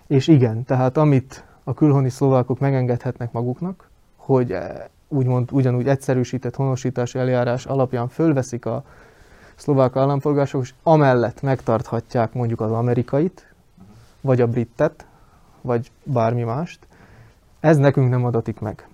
És 0.07 0.27
igen, 0.27 0.63
tehát 0.63 0.97
amit 0.97 1.43
a 1.63 1.73
külhoni 1.73 2.09
szlovákok 2.09 2.59
megengedhetnek 2.59 3.31
maguknak, 3.31 3.89
hogy 4.15 4.51
e, 4.51 4.89
úgymond 5.07 5.49
ugyanúgy 5.51 5.87
egyszerűsített 5.87 6.55
honosítási 6.55 7.19
eljárás 7.19 7.65
alapján 7.65 8.07
fölveszik 8.07 8.65
a 8.65 8.83
szlovák 9.55 9.95
állampolgárság, 9.95 10.61
és 10.61 10.73
amellett 10.83 11.41
megtarthatják 11.41 12.33
mondjuk 12.33 12.61
az 12.61 12.71
amerikait, 12.71 13.52
vagy 14.23 14.41
a 14.41 14.47
britet, 14.47 15.05
vagy 15.61 15.91
bármi 16.03 16.43
mást, 16.43 16.87
ez 17.59 17.77
nekünk 17.77 18.09
nem 18.09 18.25
adatik 18.25 18.59
meg. 18.59 18.87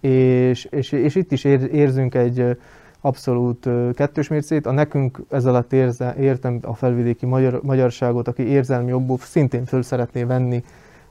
És, 0.00 0.64
és, 0.64 0.92
és 0.92 1.14
itt 1.14 1.32
is 1.32 1.44
érzünk 1.44 2.14
egy 2.14 2.56
abszolút 3.00 3.68
kettős 3.94 4.28
mércét. 4.28 4.66
A 4.66 4.70
nekünk 4.70 5.20
ez 5.30 5.44
alatt 5.44 5.72
érze, 5.72 6.14
értem 6.18 6.58
a 6.62 6.74
felvidéki 6.74 7.26
magyar, 7.26 7.60
magyarságot, 7.62 8.28
aki 8.28 8.42
érzelmi 8.42 8.88
jogból 8.88 9.18
szintén 9.18 9.64
föl 9.64 9.82
szeretné 9.82 10.22
venni 10.22 10.64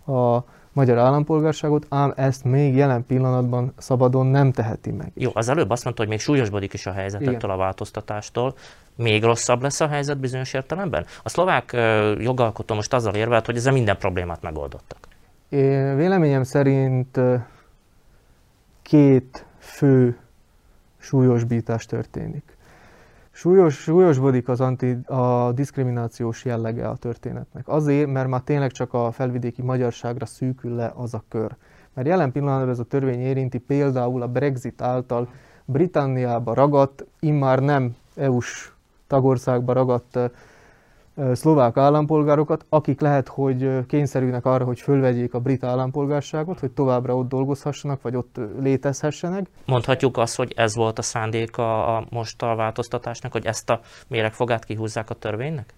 a 0.05 0.37
magyar 0.77 0.97
állampolgárságot, 0.97 1.85
ám 1.89 2.13
ezt 2.15 2.43
még 2.43 2.75
jelen 2.75 3.05
pillanatban 3.05 3.73
szabadon 3.77 4.25
nem 4.25 4.51
teheti 4.51 4.91
meg. 4.91 5.11
Jó, 5.13 5.31
az 5.33 5.49
előbb 5.49 5.69
azt 5.69 5.83
mondta, 5.83 6.01
hogy 6.01 6.11
még 6.11 6.19
súlyosbodik 6.19 6.73
is 6.73 6.85
a 6.85 6.91
helyzet 6.91 7.21
Igen. 7.21 7.33
ettől 7.33 7.51
a 7.51 7.57
változtatást,tól 7.57 8.53
Még 8.95 9.23
rosszabb 9.23 9.61
lesz 9.61 9.79
a 9.79 9.87
helyzet 9.87 10.17
bizonyos 10.17 10.53
értelemben? 10.53 11.05
A 11.23 11.29
szlovák 11.29 11.71
jogalkotó 12.19 12.75
most 12.75 12.93
azzal 12.93 13.15
érvelt, 13.15 13.45
hogy 13.45 13.55
ezzel 13.55 13.73
minden 13.73 13.97
problémát 13.97 14.41
megoldottak. 14.41 14.97
Én 15.49 15.95
véleményem 15.95 16.43
szerint 16.43 17.19
két 18.81 19.45
fő 19.59 20.17
súlyosbítás 20.97 21.85
történik. 21.85 22.56
Súlyos, 23.37 23.75
súlyosbodik 23.81 24.47
az 24.47 24.61
anti, 24.61 24.97
a 25.05 25.51
diszkriminációs 25.51 26.45
jellege 26.45 26.87
a 26.87 26.95
történetnek. 26.95 27.67
Azért, 27.67 28.11
mert 28.11 28.27
már 28.27 28.41
tényleg 28.41 28.71
csak 28.71 28.93
a 28.93 29.11
felvidéki 29.11 29.61
magyarságra 29.61 30.25
szűkül 30.25 30.75
le 30.75 30.93
az 30.95 31.13
a 31.13 31.23
kör. 31.29 31.55
Mert 31.93 32.07
jelen 32.07 32.31
pillanatban 32.31 32.69
ez 32.69 32.79
a 32.79 32.83
törvény 32.83 33.19
érinti 33.19 33.57
például 33.57 34.21
a 34.21 34.27
Brexit 34.27 34.81
által 34.81 35.27
Britanniába 35.65 36.53
ragadt, 36.53 37.05
immár 37.19 37.59
nem 37.59 37.95
EU-s 38.15 38.71
tagországba 39.07 39.73
ragadt 39.73 40.19
szlovák 41.33 41.77
állampolgárokat, 41.77 42.65
akik 42.69 43.01
lehet, 43.01 43.27
hogy 43.27 43.85
kényszerülnek 43.85 44.45
arra, 44.45 44.65
hogy 44.65 44.79
fölvegyék 44.79 45.33
a 45.33 45.39
brit 45.39 45.63
állampolgárságot, 45.63 46.59
hogy 46.59 46.71
továbbra 46.71 47.15
ott 47.15 47.29
dolgozhassanak, 47.29 48.01
vagy 48.01 48.15
ott 48.15 48.39
létezhessenek. 48.59 49.47
Mondhatjuk 49.65 50.17
azt, 50.17 50.35
hogy 50.35 50.53
ez 50.55 50.75
volt 50.75 50.99
a 50.99 51.01
szándéka 51.01 51.97
a 51.97 52.05
most 52.09 52.43
a 52.43 52.55
változtatásnak, 52.55 53.31
hogy 53.31 53.45
ezt 53.45 53.69
a 53.69 53.79
méregfogát 54.07 54.65
kihúzzák 54.65 55.09
a 55.09 55.13
törvénynek? 55.13 55.73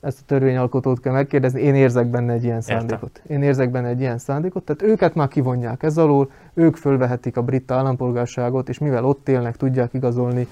Ezt 0.00 0.20
a 0.20 0.24
törvényalkotót 0.26 1.00
kell 1.00 1.12
megkérdezni, 1.12 1.60
én 1.60 1.74
érzek 1.74 2.06
benne 2.06 2.32
egy 2.32 2.44
ilyen 2.44 2.60
szándékot. 2.60 3.16
Értem. 3.16 3.36
Én 3.36 3.42
érzek 3.42 3.70
benne 3.70 3.88
egy 3.88 4.00
ilyen 4.00 4.18
szándékot, 4.18 4.64
tehát 4.64 4.82
őket 4.82 5.14
már 5.14 5.28
kivonják 5.28 5.82
ez 5.82 5.98
alól, 5.98 6.30
ők 6.54 6.76
fölvehetik 6.76 7.36
a 7.36 7.42
brit 7.42 7.70
állampolgárságot, 7.70 8.68
és 8.68 8.78
mivel 8.78 9.04
ott 9.04 9.28
élnek, 9.28 9.56
tudják 9.56 9.94
igazolni, 9.94 10.48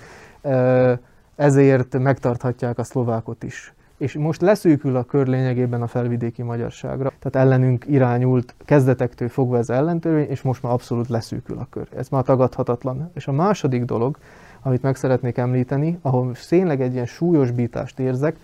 ezért 1.36 1.98
megtarthatják 1.98 2.78
a 2.78 2.82
szlovákot 2.82 3.42
is 3.42 3.72
és 3.98 4.14
most 4.14 4.40
leszűkül 4.40 4.96
a 4.96 5.04
kör 5.04 5.26
lényegében 5.26 5.82
a 5.82 5.86
felvidéki 5.86 6.42
magyarságra. 6.42 7.12
Tehát 7.18 7.46
ellenünk 7.48 7.84
irányult 7.88 8.54
kezdetektől 8.64 9.28
fogva 9.28 9.56
ez 9.58 9.70
ellentörvény, 9.70 10.28
és 10.28 10.42
most 10.42 10.62
már 10.62 10.72
abszolút 10.72 11.08
leszűkül 11.08 11.58
a 11.58 11.66
kör. 11.70 11.88
Ez 11.96 12.08
már 12.08 12.22
tagadhatatlan. 12.22 13.10
És 13.14 13.26
a 13.28 13.32
második 13.32 13.84
dolog, 13.84 14.18
amit 14.62 14.82
meg 14.82 14.96
szeretnék 14.96 15.36
említeni, 15.36 15.98
ahol 16.02 16.32
tényleg 16.48 16.80
egy 16.80 16.92
ilyen 16.92 17.06
súlyosbítást 17.06 17.98
érzek, 17.98 18.36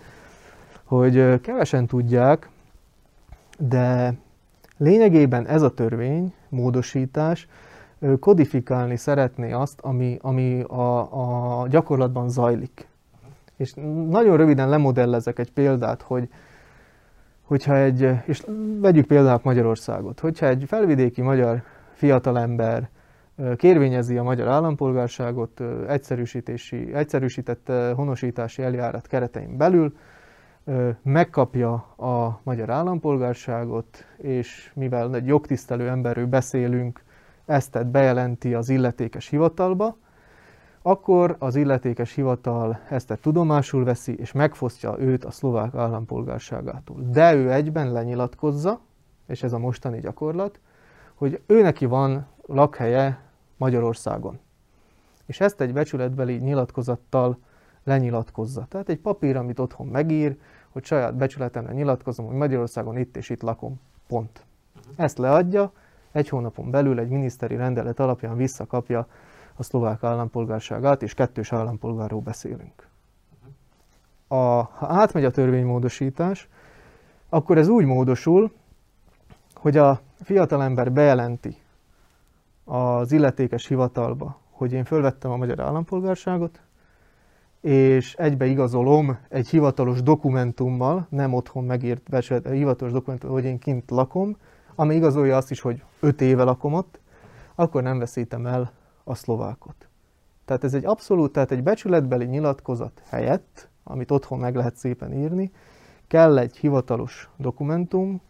hogy 0.83 1.41
kevesen 1.41 1.85
tudják, 1.85 2.49
de 3.57 4.13
lényegében 4.77 5.47
ez 5.47 5.61
a 5.61 5.73
törvény, 5.73 6.33
módosítás, 6.49 7.47
kodifikálni 8.19 8.97
szeretné 8.97 9.51
azt, 9.51 9.79
ami, 9.81 10.17
ami 10.21 10.61
a, 10.61 11.61
a 11.61 11.67
gyakorlatban 11.67 12.29
zajlik. 12.29 12.87
És 13.57 13.73
nagyon 14.09 14.37
röviden 14.37 14.69
lemodellezek 14.69 15.39
egy 15.39 15.51
példát, 15.51 16.01
hogy 16.01 16.29
hogyha 17.41 17.75
egy, 17.75 18.09
és 18.25 18.45
vegyük 18.79 19.05
például 19.05 19.39
Magyarországot, 19.43 20.19
hogyha 20.19 20.47
egy 20.47 20.63
felvidéki 20.67 21.21
magyar 21.21 21.61
fiatalember 21.93 22.89
kérvényezi 23.55 24.17
a 24.17 24.23
magyar 24.23 24.47
állampolgárságot 24.47 25.61
egyszerűsítési, 25.87 26.93
egyszerűsített 26.93 27.71
honosítási 27.95 28.63
eljárat 28.63 29.07
keretein 29.07 29.57
belül, 29.57 29.95
megkapja 31.01 31.73
a 31.97 32.39
magyar 32.43 32.69
állampolgárságot, 32.69 34.05
és 34.17 34.71
mivel 34.73 35.15
egy 35.15 35.25
jogtisztelő 35.25 35.89
emberről 35.89 36.25
beszélünk, 36.25 37.03
ezt 37.45 37.87
bejelenti 37.87 38.53
az 38.53 38.69
illetékes 38.69 39.27
hivatalba, 39.27 39.97
akkor 40.87 41.35
az 41.39 41.55
illetékes 41.55 42.13
hivatal 42.13 42.79
ezt 42.89 43.17
tudomásul 43.21 43.83
veszi, 43.83 44.15
és 44.15 44.31
megfosztja 44.31 44.99
őt 44.99 45.25
a 45.25 45.31
szlovák 45.31 45.75
állampolgárságától. 45.75 46.97
De 47.11 47.33
ő 47.33 47.51
egyben 47.51 47.91
lenyilatkozza, 47.91 48.79
és 49.27 49.43
ez 49.43 49.53
a 49.53 49.57
mostani 49.57 49.99
gyakorlat, 49.99 50.59
hogy 51.13 51.41
ő 51.45 51.61
neki 51.61 51.85
van 51.85 52.25
lakhelye 52.45 53.19
Magyarországon. 53.57 54.39
És 55.25 55.39
ezt 55.39 55.61
egy 55.61 55.73
becsületbeli 55.73 56.35
nyilatkozattal 56.35 57.37
lenyilatkozza. 57.83 58.65
Tehát 58.69 58.89
egy 58.89 58.99
papír, 58.99 59.35
amit 59.35 59.59
otthon 59.59 59.87
megír, 59.87 60.37
hogy 60.69 60.83
saját 60.83 61.15
becsületemre 61.15 61.73
nyilatkozom, 61.73 62.25
hogy 62.25 62.35
Magyarországon 62.35 62.97
itt 62.97 63.17
és 63.17 63.29
itt 63.29 63.41
lakom. 63.41 63.79
Pont. 64.07 64.43
Ezt 64.95 65.17
leadja, 65.17 65.71
egy 66.11 66.29
hónapon 66.29 66.71
belül 66.71 66.99
egy 66.99 67.09
miniszteri 67.09 67.55
rendelet 67.55 67.99
alapján 67.99 68.37
visszakapja 68.37 69.07
a 69.57 69.63
szlovák 69.63 70.03
állampolgárságát, 70.03 71.03
és 71.03 71.13
kettős 71.13 71.53
állampolgárról 71.53 72.21
beszélünk. 72.21 72.87
A, 74.27 74.35
ha 74.35 74.87
átmegy 74.87 75.25
a 75.25 75.31
törvénymódosítás, 75.31 76.49
akkor 77.29 77.57
ez 77.57 77.67
úgy 77.67 77.85
módosul, 77.85 78.51
hogy 79.55 79.77
a 79.77 79.99
fiatalember 80.23 80.91
bejelenti 80.91 81.57
az 82.63 83.11
illetékes 83.11 83.67
hivatalba, 83.67 84.39
hogy 84.51 84.73
én 84.73 84.83
fölvettem 84.83 85.31
a 85.31 85.37
magyar 85.37 85.59
állampolgárságot, 85.59 86.59
és 87.61 88.13
egybe 88.13 88.45
igazolom 88.45 89.17
egy 89.29 89.47
hivatalos 89.47 90.01
dokumentummal, 90.01 91.07
nem 91.09 91.33
otthon 91.33 91.63
megírt 91.63 92.09
becsület, 92.09 92.49
hivatalos 92.49 92.93
dokumentum, 92.93 93.29
hogy 93.29 93.43
én 93.43 93.59
kint 93.59 93.91
lakom, 93.91 94.37
ami 94.75 94.95
igazolja 94.95 95.37
azt 95.37 95.51
is, 95.51 95.59
hogy 95.59 95.83
öt 95.99 96.21
éve 96.21 96.43
lakom 96.43 96.73
ott, 96.73 96.99
akkor 97.55 97.83
nem 97.83 97.99
veszítem 97.99 98.45
el 98.45 98.71
a 99.05 99.15
szlovákot. 99.15 99.87
Tehát 100.45 100.63
ez 100.63 100.73
egy 100.73 100.85
abszolút, 100.85 101.31
tehát 101.31 101.51
egy 101.51 101.63
becsületbeli 101.63 102.25
nyilatkozat 102.25 103.01
helyett, 103.05 103.69
amit 103.83 104.11
otthon 104.11 104.39
meg 104.39 104.55
lehet 104.55 104.75
szépen 104.75 105.13
írni, 105.13 105.51
kell 106.07 106.37
egy 106.37 106.57
hivatalos 106.57 107.29
dokumentum, 107.37 108.21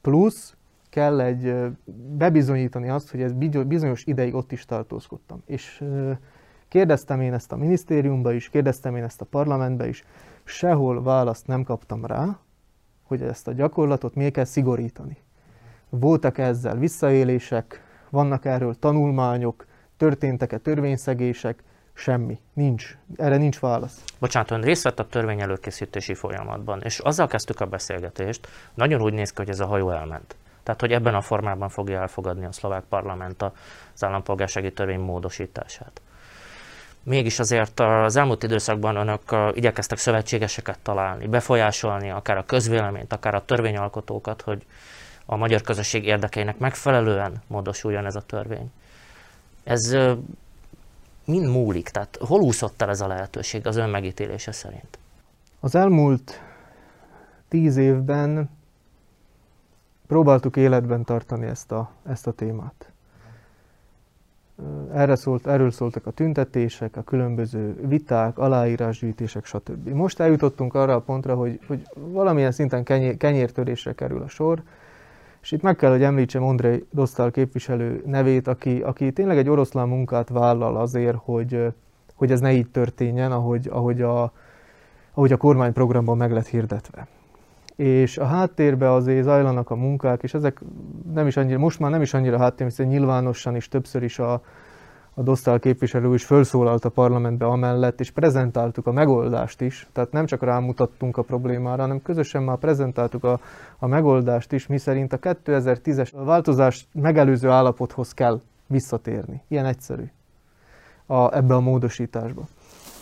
plusz 0.00 0.56
kell 0.90 1.20
egy 1.20 1.54
bebizonyítani 2.16 2.88
azt, 2.88 3.10
hogy 3.10 3.22
ez 3.22 3.32
bizonyos 3.66 4.04
ideig 4.04 4.34
ott 4.34 4.52
is 4.52 4.64
tartózkodtam. 4.64 5.42
És 5.46 5.84
Kérdeztem 6.68 7.20
én 7.20 7.32
ezt 7.32 7.52
a 7.52 7.56
minisztériumba 7.56 8.32
is, 8.32 8.48
kérdeztem 8.48 8.96
én 8.96 9.02
ezt 9.02 9.20
a 9.20 9.24
parlamentbe 9.24 9.88
is, 9.88 10.04
sehol 10.44 11.02
választ 11.02 11.46
nem 11.46 11.62
kaptam 11.62 12.04
rá, 12.04 12.38
hogy 13.02 13.22
ezt 13.22 13.48
a 13.48 13.52
gyakorlatot 13.52 14.14
miért 14.14 14.32
kell 14.32 14.44
szigorítani. 14.44 15.16
Voltak 15.88 16.38
ezzel 16.38 16.76
visszaélések, 16.76 17.82
vannak 18.10 18.44
erről 18.44 18.78
tanulmányok, 18.78 19.66
történtek-e 19.98 20.58
törvényszegések, 20.58 21.62
semmi, 21.94 22.38
nincs. 22.52 22.96
Erre 23.16 23.36
nincs 23.36 23.58
válasz. 23.58 24.04
Bocsánat, 24.18 24.50
ön 24.50 24.60
részt 24.60 24.82
vett 24.82 24.98
a 24.98 25.06
törvény 25.06 25.40
előkészítési 25.40 26.14
folyamatban, 26.14 26.80
és 26.82 26.98
azzal 26.98 27.26
kezdtük 27.26 27.60
a 27.60 27.66
beszélgetést, 27.66 28.48
nagyon 28.74 29.02
úgy 29.02 29.12
néz 29.12 29.30
ki, 29.30 29.36
hogy 29.36 29.48
ez 29.48 29.60
a 29.60 29.66
hajó 29.66 29.90
elment. 29.90 30.36
Tehát, 30.62 30.80
hogy 30.80 30.92
ebben 30.92 31.14
a 31.14 31.20
formában 31.20 31.68
fogja 31.68 32.00
elfogadni 32.00 32.44
a 32.44 32.52
szlovák 32.52 32.82
parlament 32.88 33.42
az 33.42 34.04
állampolgársági 34.04 34.72
törvény 34.72 35.00
módosítását. 35.00 36.00
Mégis 37.02 37.38
azért 37.38 37.80
az 37.80 38.16
elmúlt 38.16 38.42
időszakban 38.42 38.96
önök 38.96 39.54
igyekeztek 39.54 39.98
szövetségeseket 39.98 40.78
találni, 40.78 41.26
befolyásolni 41.26 42.10
akár 42.10 42.36
a 42.36 42.44
közvéleményt, 42.44 43.12
akár 43.12 43.34
a 43.34 43.44
törvényalkotókat, 43.44 44.42
hogy 44.42 44.66
a 45.26 45.36
magyar 45.36 45.60
közösség 45.60 46.04
érdekeinek 46.04 46.58
megfelelően 46.58 47.42
módosuljon 47.46 48.06
ez 48.06 48.16
a 48.16 48.22
törvény. 48.22 48.70
Ez 49.68 49.96
mind 51.24 51.46
múlik? 51.46 51.88
Tehát 51.88 52.16
hol 52.20 52.40
úszott 52.40 52.82
el 52.82 52.88
ez 52.88 53.00
a 53.00 53.06
lehetőség 53.06 53.66
az 53.66 53.76
ön 53.76 53.90
megítélése 53.90 54.52
szerint? 54.52 54.98
Az 55.60 55.74
elmúlt 55.74 56.40
tíz 57.48 57.76
évben 57.76 58.50
próbáltuk 60.06 60.56
életben 60.56 61.04
tartani 61.04 61.46
ezt 61.46 61.72
a, 61.72 61.90
ezt 62.06 62.26
a 62.26 62.32
témát. 62.32 62.90
Erre 64.92 65.16
szólt, 65.16 65.46
erről 65.46 65.70
szóltak 65.70 66.06
a 66.06 66.10
tüntetések, 66.10 66.96
a 66.96 67.02
különböző 67.02 67.86
viták, 67.88 68.38
aláírásgyűjtések, 68.38 69.44
stb. 69.44 69.88
Most 69.88 70.20
eljutottunk 70.20 70.74
arra 70.74 70.94
a 70.94 71.00
pontra, 71.00 71.34
hogy, 71.34 71.60
hogy 71.66 71.86
valamilyen 71.94 72.52
szinten 72.52 72.84
kenyér, 72.84 73.16
kenyértörésre 73.16 73.92
kerül 73.92 74.22
a 74.22 74.28
sor, 74.28 74.62
és 75.48 75.54
itt 75.54 75.62
meg 75.62 75.76
kell, 75.76 75.90
hogy 75.90 76.02
említsem 76.02 76.42
Andrei 76.42 76.84
Dostal 76.90 77.30
képviselő 77.30 78.02
nevét, 78.06 78.48
aki, 78.48 78.80
aki 78.80 79.12
tényleg 79.12 79.38
egy 79.38 79.48
oroszlán 79.48 79.88
munkát 79.88 80.28
vállal 80.28 80.76
azért, 80.76 81.16
hogy, 81.22 81.66
hogy 82.14 82.30
ez 82.30 82.40
ne 82.40 82.52
így 82.52 82.70
történjen, 82.70 83.32
ahogy, 83.32 83.68
ahogy, 83.72 84.02
a, 84.02 84.32
ahogy 85.12 85.32
a 85.32 85.36
kormányprogramban 85.36 86.16
meg 86.16 86.32
lett 86.32 86.46
hirdetve. 86.46 87.06
És 87.76 88.18
a 88.18 88.24
háttérbe 88.24 88.92
azért 88.92 89.22
zajlanak 89.22 89.70
a 89.70 89.74
munkák, 89.74 90.22
és 90.22 90.34
ezek 90.34 90.60
nem 91.12 91.26
is 91.26 91.36
annyira, 91.36 91.58
most 91.58 91.78
már 91.78 91.90
nem 91.90 92.02
is 92.02 92.14
annyira 92.14 92.38
háttér, 92.38 92.66
hiszen 92.66 92.86
nyilvánosan 92.86 93.56
is 93.56 93.68
többször 93.68 94.02
is 94.02 94.18
a, 94.18 94.42
a 95.18 95.22
Dosztál 95.22 95.58
képviselő 95.58 96.14
is 96.14 96.24
felszólalt 96.24 96.84
a 96.84 96.88
parlamentbe 96.88 97.46
amellett, 97.46 98.00
és 98.00 98.10
prezentáltuk 98.10 98.86
a 98.86 98.92
megoldást 98.92 99.60
is, 99.60 99.88
tehát 99.92 100.12
nem 100.12 100.26
csak 100.26 100.42
rámutattunk 100.42 101.16
a 101.16 101.22
problémára, 101.22 101.82
hanem 101.82 102.02
közösen 102.02 102.42
már 102.42 102.56
prezentáltuk 102.56 103.24
a, 103.24 103.40
a 103.78 103.86
megoldást 103.86 104.52
is, 104.52 104.66
miszerint 104.66 105.12
a 105.12 105.18
2010-es 105.18 106.10
változás 106.12 106.88
megelőző 106.92 107.48
állapothoz 107.48 108.14
kell 108.14 108.40
visszatérni. 108.66 109.42
Ilyen 109.48 109.64
egyszerű 109.64 110.04
a, 111.06 111.36
ebbe 111.36 111.54
a 111.54 111.60
módosításba. 111.60 112.42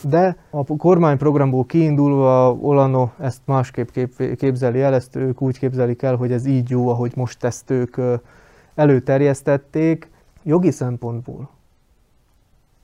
De 0.02 0.36
a 0.50 0.76
kormányprogramból 0.76 1.64
kiindulva 1.64 2.52
Olano 2.52 3.08
ezt 3.18 3.40
másképp 3.44 3.88
kép, 3.88 4.36
képzeli 4.36 4.80
el, 4.80 4.94
ezt 4.94 5.16
ők 5.16 5.42
úgy 5.42 5.58
képzelik 5.58 6.02
el, 6.02 6.16
hogy 6.16 6.32
ez 6.32 6.46
így 6.46 6.70
jó, 6.70 6.88
ahogy 6.88 7.12
most 7.16 7.44
ezt 7.44 7.70
ők 7.70 7.96
előterjesztették. 8.74 10.10
Jogi 10.42 10.70
szempontból 10.70 11.54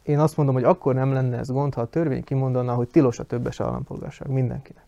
én 0.02 0.18
azt 0.18 0.36
mondom, 0.36 0.54
hogy 0.54 0.64
akkor 0.64 0.94
nem 0.94 1.12
lenne 1.12 1.38
ez 1.38 1.50
gond, 1.50 1.74
ha 1.74 1.80
a 1.80 1.86
törvény 1.86 2.24
kimondaná, 2.24 2.74
hogy 2.74 2.88
tilos 2.88 3.18
a 3.18 3.24
többes 3.24 3.60
állampolgárság 3.60 4.28
mindenkinek. 4.28 4.84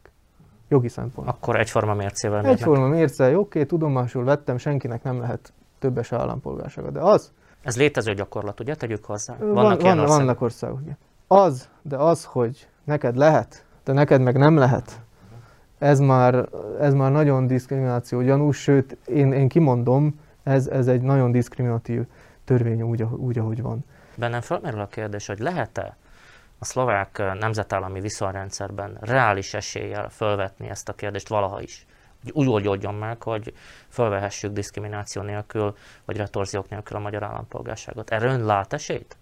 Jogi 0.69 0.89
szempont. 0.89 1.29
Akkor 1.29 1.59
egyforma 1.59 1.95
mércével 1.95 2.45
Egyforma 2.45 2.87
mérce, 2.87 3.39
oké, 3.39 3.65
tudomásul 3.65 4.25
vettem, 4.25 4.57
senkinek 4.57 5.03
nem 5.03 5.21
lehet 5.21 5.53
többes 5.79 6.13
állampolgársága. 6.13 6.91
De 6.91 7.01
az... 7.01 7.33
Ez 7.63 7.77
létező 7.77 8.15
gyakorlat, 8.15 8.61
ugye? 8.61 8.75
Tegyük 8.75 9.05
hozzá. 9.05 9.37
Vannak, 9.37 9.55
van, 9.55 9.81
ilyen 9.81 10.07
vannak 10.07 10.41
országok. 10.41 10.81
Ugye. 10.83 10.97
Az, 11.27 11.69
de 11.83 11.97
az, 11.97 12.25
hogy 12.25 12.69
neked 12.85 13.17
lehet, 13.17 13.65
de 13.85 13.93
neked 13.93 14.21
meg 14.21 14.37
nem 14.37 14.57
lehet, 14.57 15.01
ez 15.79 15.99
már, 15.99 16.49
ez 16.81 16.95
már 16.95 17.13
nagyon 17.13 17.47
diszkrimináció 17.47 18.21
gyanús, 18.21 18.63
sőt, 18.63 18.97
én, 19.07 19.33
én 19.33 19.49
kimondom, 19.49 20.21
ez, 20.43 20.67
ez 20.67 20.87
egy 20.87 21.03
nagyon 21.03 21.33
diszkriminatív 21.33 22.07
törvény 22.45 22.83
úgy, 22.83 23.03
úgy, 23.03 23.39
ahogy 23.39 23.63
van. 23.63 23.85
Bennem 24.17 24.41
felmerül 24.41 24.81
a 24.81 24.87
kérdés, 24.87 25.27
hogy 25.27 25.39
lehet-e 25.39 25.97
a 26.59 26.65
szlovák 26.65 27.19
nemzetállami 27.39 28.01
viszonyrendszerben 28.01 28.99
reális 29.01 29.55
eséllyel 29.55 30.09
fölvetni 30.09 30.69
ezt 30.69 30.89
a 30.89 30.93
kérdést 30.93 31.29
valaha 31.29 31.61
is. 31.61 31.87
Hogy 32.23 32.33
úgy 32.33 32.49
oldódjon 32.49 32.95
meg, 32.95 33.23
hogy 33.23 33.55
fölvehessük 33.89 34.53
diszkrimináció 34.53 35.23
nélkül, 35.23 35.77
vagy 36.05 36.17
retorziók 36.17 36.69
nélkül 36.69 36.97
a 36.97 37.01
magyar 37.01 37.23
állampolgárságot. 37.23 38.11
Erre 38.11 38.27
ön 38.27 38.45
lát 38.45 38.73
esélyt? 38.73 39.17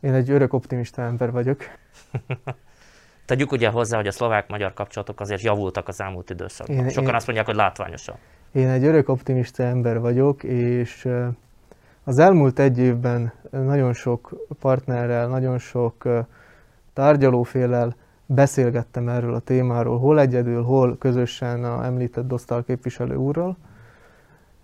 Én 0.00 0.14
egy 0.14 0.30
örök 0.30 0.52
optimista 0.52 1.02
ember 1.02 1.30
vagyok. 1.30 1.64
Tegyük 3.26 3.52
ugye 3.52 3.68
hozzá, 3.68 3.96
hogy 3.96 4.06
a 4.06 4.12
szlovák-magyar 4.12 4.74
kapcsolatok 4.74 5.20
azért 5.20 5.42
javultak 5.42 5.88
az 5.88 6.00
elmúlt 6.00 6.30
időszakban. 6.30 6.76
Én, 6.76 6.88
Sokan 6.88 7.08
én, 7.08 7.14
azt 7.14 7.26
mondják, 7.26 7.46
hogy 7.46 7.56
látványosan. 7.56 8.16
Én 8.52 8.68
egy 8.68 8.84
örök 8.84 9.08
optimista 9.08 9.62
ember 9.62 10.00
vagyok, 10.00 10.42
és 10.42 11.08
az 12.08 12.18
elmúlt 12.18 12.58
egy 12.58 12.78
évben 12.78 13.32
nagyon 13.50 13.92
sok 13.92 14.46
partnerrel, 14.60 15.28
nagyon 15.28 15.58
sok 15.58 16.08
tárgyalófélel 16.92 17.94
beszélgettem 18.26 19.08
erről 19.08 19.34
a 19.34 19.38
témáról, 19.38 19.98
hol 19.98 20.20
egyedül, 20.20 20.62
hol 20.62 20.98
közösen 20.98 21.64
a 21.64 21.84
említett 21.84 22.26
Dosztál 22.26 22.64
képviselő 22.64 23.14
úrral, 23.14 23.56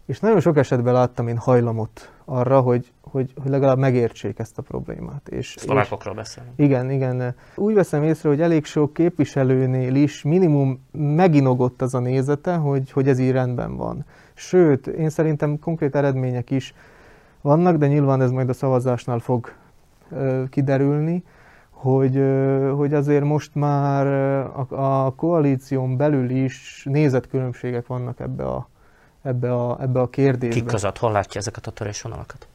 és 0.07 0.21
nagyon 0.21 0.41
sok 0.41 0.57
esetben 0.57 0.93
láttam 0.93 1.29
én 1.29 1.37
hajlamot 1.37 2.13
arra, 2.25 2.61
hogy, 2.61 2.93
hogy, 3.01 3.33
hogy 3.43 3.51
legalább 3.51 3.79
megértsék 3.79 4.39
ezt 4.39 4.59
a 4.59 4.63
problémát. 4.63 5.29
És, 5.29 5.55
Szlovákokról 5.59 6.15
beszélünk. 6.15 6.53
Igen, 6.57 6.91
igen. 6.91 7.35
Úgy 7.55 7.75
veszem 7.75 8.03
észre, 8.03 8.29
hogy 8.29 8.41
elég 8.41 8.65
sok 8.65 8.93
képviselőnél 8.93 9.95
is 9.95 10.23
minimum 10.23 10.87
meginogott 10.93 11.83
az 11.83 11.95
a 11.95 11.99
nézete, 11.99 12.55
hogy, 12.55 12.91
hogy 12.91 13.09
ez 13.09 13.19
így 13.19 13.33
rendben 13.33 13.77
van. 13.77 14.05
Sőt, 14.35 14.87
én 14.87 15.11
szerintem 15.11 15.59
konkrét 15.59 15.95
eredmények 15.95 16.51
is 16.51 16.75
vannak, 17.45 17.77
de 17.77 17.87
nyilván 17.87 18.21
ez 18.21 18.31
majd 18.31 18.49
a 18.49 18.53
szavazásnál 18.53 19.19
fog 19.19 19.53
kiderülni, 20.51 21.25
hogy, 21.71 22.23
hogy 22.77 22.95
azért 22.95 23.25
most 23.25 23.55
már 23.55 24.07
a, 24.07 24.67
a 25.05 25.11
koalíción 25.11 25.97
belül 25.97 26.31
is 26.31 26.87
nézetkülönbségek 26.91 27.87
vannak 27.87 28.21
ebbe 28.21 28.45
a, 28.45 28.69
ebbe 29.23 29.55
a, 29.55 29.79
ebbe 29.81 30.01
a 30.01 30.09
kérdésbe. 30.09 30.55
Kik 30.55 30.65
között? 30.65 30.99
Hol 30.99 31.13
látja 31.13 31.41
ezeket 31.41 31.67
a 31.67 31.71
törésvonalakat? 31.71 32.47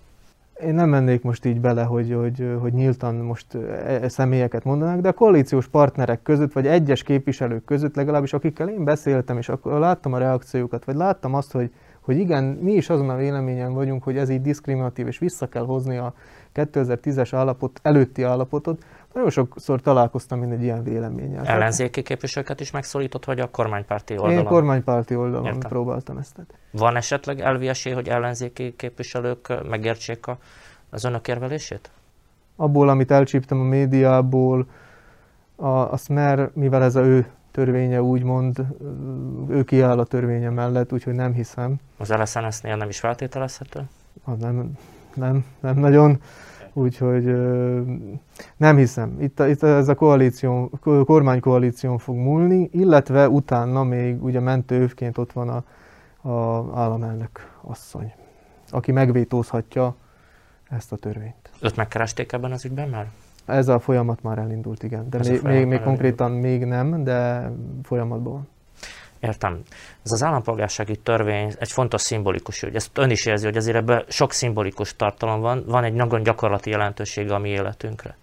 Én 0.63 0.73
nem 0.73 0.89
mennék 0.89 1.21
most 1.21 1.45
így 1.45 1.59
bele, 1.59 1.83
hogy, 1.83 2.13
hogy, 2.13 2.57
hogy 2.59 2.73
nyíltan 2.73 3.15
most 3.15 3.55
e, 3.55 3.59
e 4.03 4.09
személyeket 4.09 4.63
mondanak, 4.63 4.99
de 4.99 5.07
a 5.07 5.13
koalíciós 5.13 5.67
partnerek 5.67 6.21
között, 6.21 6.53
vagy 6.53 6.67
egyes 6.67 7.03
képviselők 7.03 7.65
között 7.65 7.95
legalábbis, 7.95 8.33
akikkel 8.33 8.69
én 8.69 8.83
beszéltem, 8.83 9.37
és 9.37 9.49
akkor 9.49 9.79
láttam 9.79 10.13
a 10.13 10.17
reakciókat, 10.17 10.85
vagy 10.85 10.95
láttam 10.95 11.33
azt, 11.33 11.51
hogy, 11.51 11.71
hogy 12.09 12.17
igen, 12.17 12.43
mi 12.43 12.71
is 12.71 12.89
azon 12.89 13.09
a 13.09 13.15
véleményen 13.15 13.73
vagyunk, 13.73 14.03
hogy 14.03 14.17
ez 14.17 14.29
így 14.29 14.41
diszkriminatív, 14.41 15.07
és 15.07 15.17
vissza 15.17 15.47
kell 15.47 15.65
hozni 15.65 15.97
a 15.97 16.13
2010-es 16.55 17.29
állapot, 17.31 17.79
előtti 17.83 18.23
állapotot. 18.23 18.83
Nagyon 19.13 19.29
sokszor 19.29 19.81
találkoztam 19.81 20.43
én 20.43 20.51
egy 20.51 20.63
ilyen 20.63 20.83
véleménnyel. 20.83 21.45
Ellenzéki 21.45 22.01
képviselőket 22.01 22.59
is 22.59 22.71
megszólított, 22.71 23.25
vagy 23.25 23.39
a 23.39 23.49
kormánypárti 23.49 24.13
oldalon? 24.13 24.37
Én 24.37 24.45
kormánypárti 24.45 25.15
oldalon 25.15 25.45
Értem. 25.45 25.69
próbáltam 25.69 26.17
ezt. 26.17 26.35
Van 26.71 26.95
esetleg 26.95 27.39
elvi 27.39 27.67
esély, 27.67 27.93
hogy 27.93 28.09
ellenzéki 28.09 28.75
képviselők 28.75 29.69
megértsék 29.69 30.27
a, 30.27 30.37
az 30.89 31.03
önök 31.03 31.27
érvelését? 31.27 31.91
Abból, 32.55 32.89
amit 32.89 33.11
elcsíptem 33.11 33.59
a 33.59 33.63
médiából, 33.63 34.67
a, 35.55 35.67
a 35.67 35.97
Smer, 35.97 36.49
mivel 36.53 36.83
ez 36.83 36.95
a 36.95 37.01
ő 37.01 37.27
törvénye 37.59 38.01
úgymond, 38.01 38.65
ő 39.49 39.63
kiáll 39.63 39.99
a 39.99 40.03
törvénye 40.03 40.49
mellett, 40.49 40.93
úgyhogy 40.93 41.13
nem 41.13 41.33
hiszem. 41.33 41.75
Az 41.97 42.09
LSNS-nél 42.09 42.75
nem 42.75 42.89
is 42.89 42.99
feltételezhető? 42.99 43.87
Az 44.23 44.37
nem, 44.39 44.71
nem, 45.13 45.45
nem 45.59 45.77
nagyon, 45.77 46.21
úgyhogy 46.73 47.23
nem 48.57 48.77
hiszem. 48.77 49.21
Itt, 49.21 49.39
itt 49.39 49.63
ez 49.63 49.87
a 49.87 49.95
koalíció, 49.95 50.71
kormánykoalíción 51.05 51.97
fog 51.97 52.15
múlni, 52.15 52.69
illetve 52.71 53.29
utána 53.29 53.83
még 53.83 54.23
ugye 54.23 54.39
mentőövként 54.39 55.17
ott 55.17 55.31
van 55.31 55.49
a, 55.49 55.63
a 56.29 56.65
államelnök 56.79 57.51
asszony, 57.61 58.13
aki 58.69 58.91
megvétózhatja 58.91 59.95
ezt 60.69 60.91
a 60.91 60.95
törvényt. 60.95 61.49
Őt 61.61 61.75
megkeresték 61.75 62.31
ebben 62.31 62.51
az 62.51 62.65
ügyben 62.65 62.89
már? 62.89 63.07
Ez 63.49 63.67
a 63.67 63.79
folyamat 63.79 64.23
már 64.23 64.37
elindult, 64.37 64.83
igen. 64.83 65.09
De 65.09 65.17
még, 65.17 65.41
még, 65.41 65.65
még 65.65 65.81
konkrétan 65.81 66.31
még 66.31 66.65
nem, 66.65 67.03
de 67.03 67.51
folyamatban 67.83 68.33
van. 68.33 68.47
Értem. 69.19 69.61
Ez 70.03 70.11
az 70.11 70.23
állampolgársági 70.23 70.95
törvény 70.95 71.53
egy 71.59 71.71
fontos 71.71 72.01
szimbolikus 72.01 72.63
ügy. 72.63 72.75
Ezt 72.75 72.97
ön 72.97 73.09
is 73.09 73.25
érzi, 73.25 73.45
hogy 73.45 73.57
azért 73.57 73.77
ebben 73.77 74.03
sok 74.07 74.31
szimbolikus 74.31 74.95
tartalom 74.95 75.39
van, 75.39 75.63
van 75.67 75.83
egy 75.83 75.93
nagyon 75.93 76.23
gyakorlati 76.23 76.69
jelentősége 76.69 77.33
a 77.33 77.39
mi 77.39 77.49
életünkre. 77.49 78.15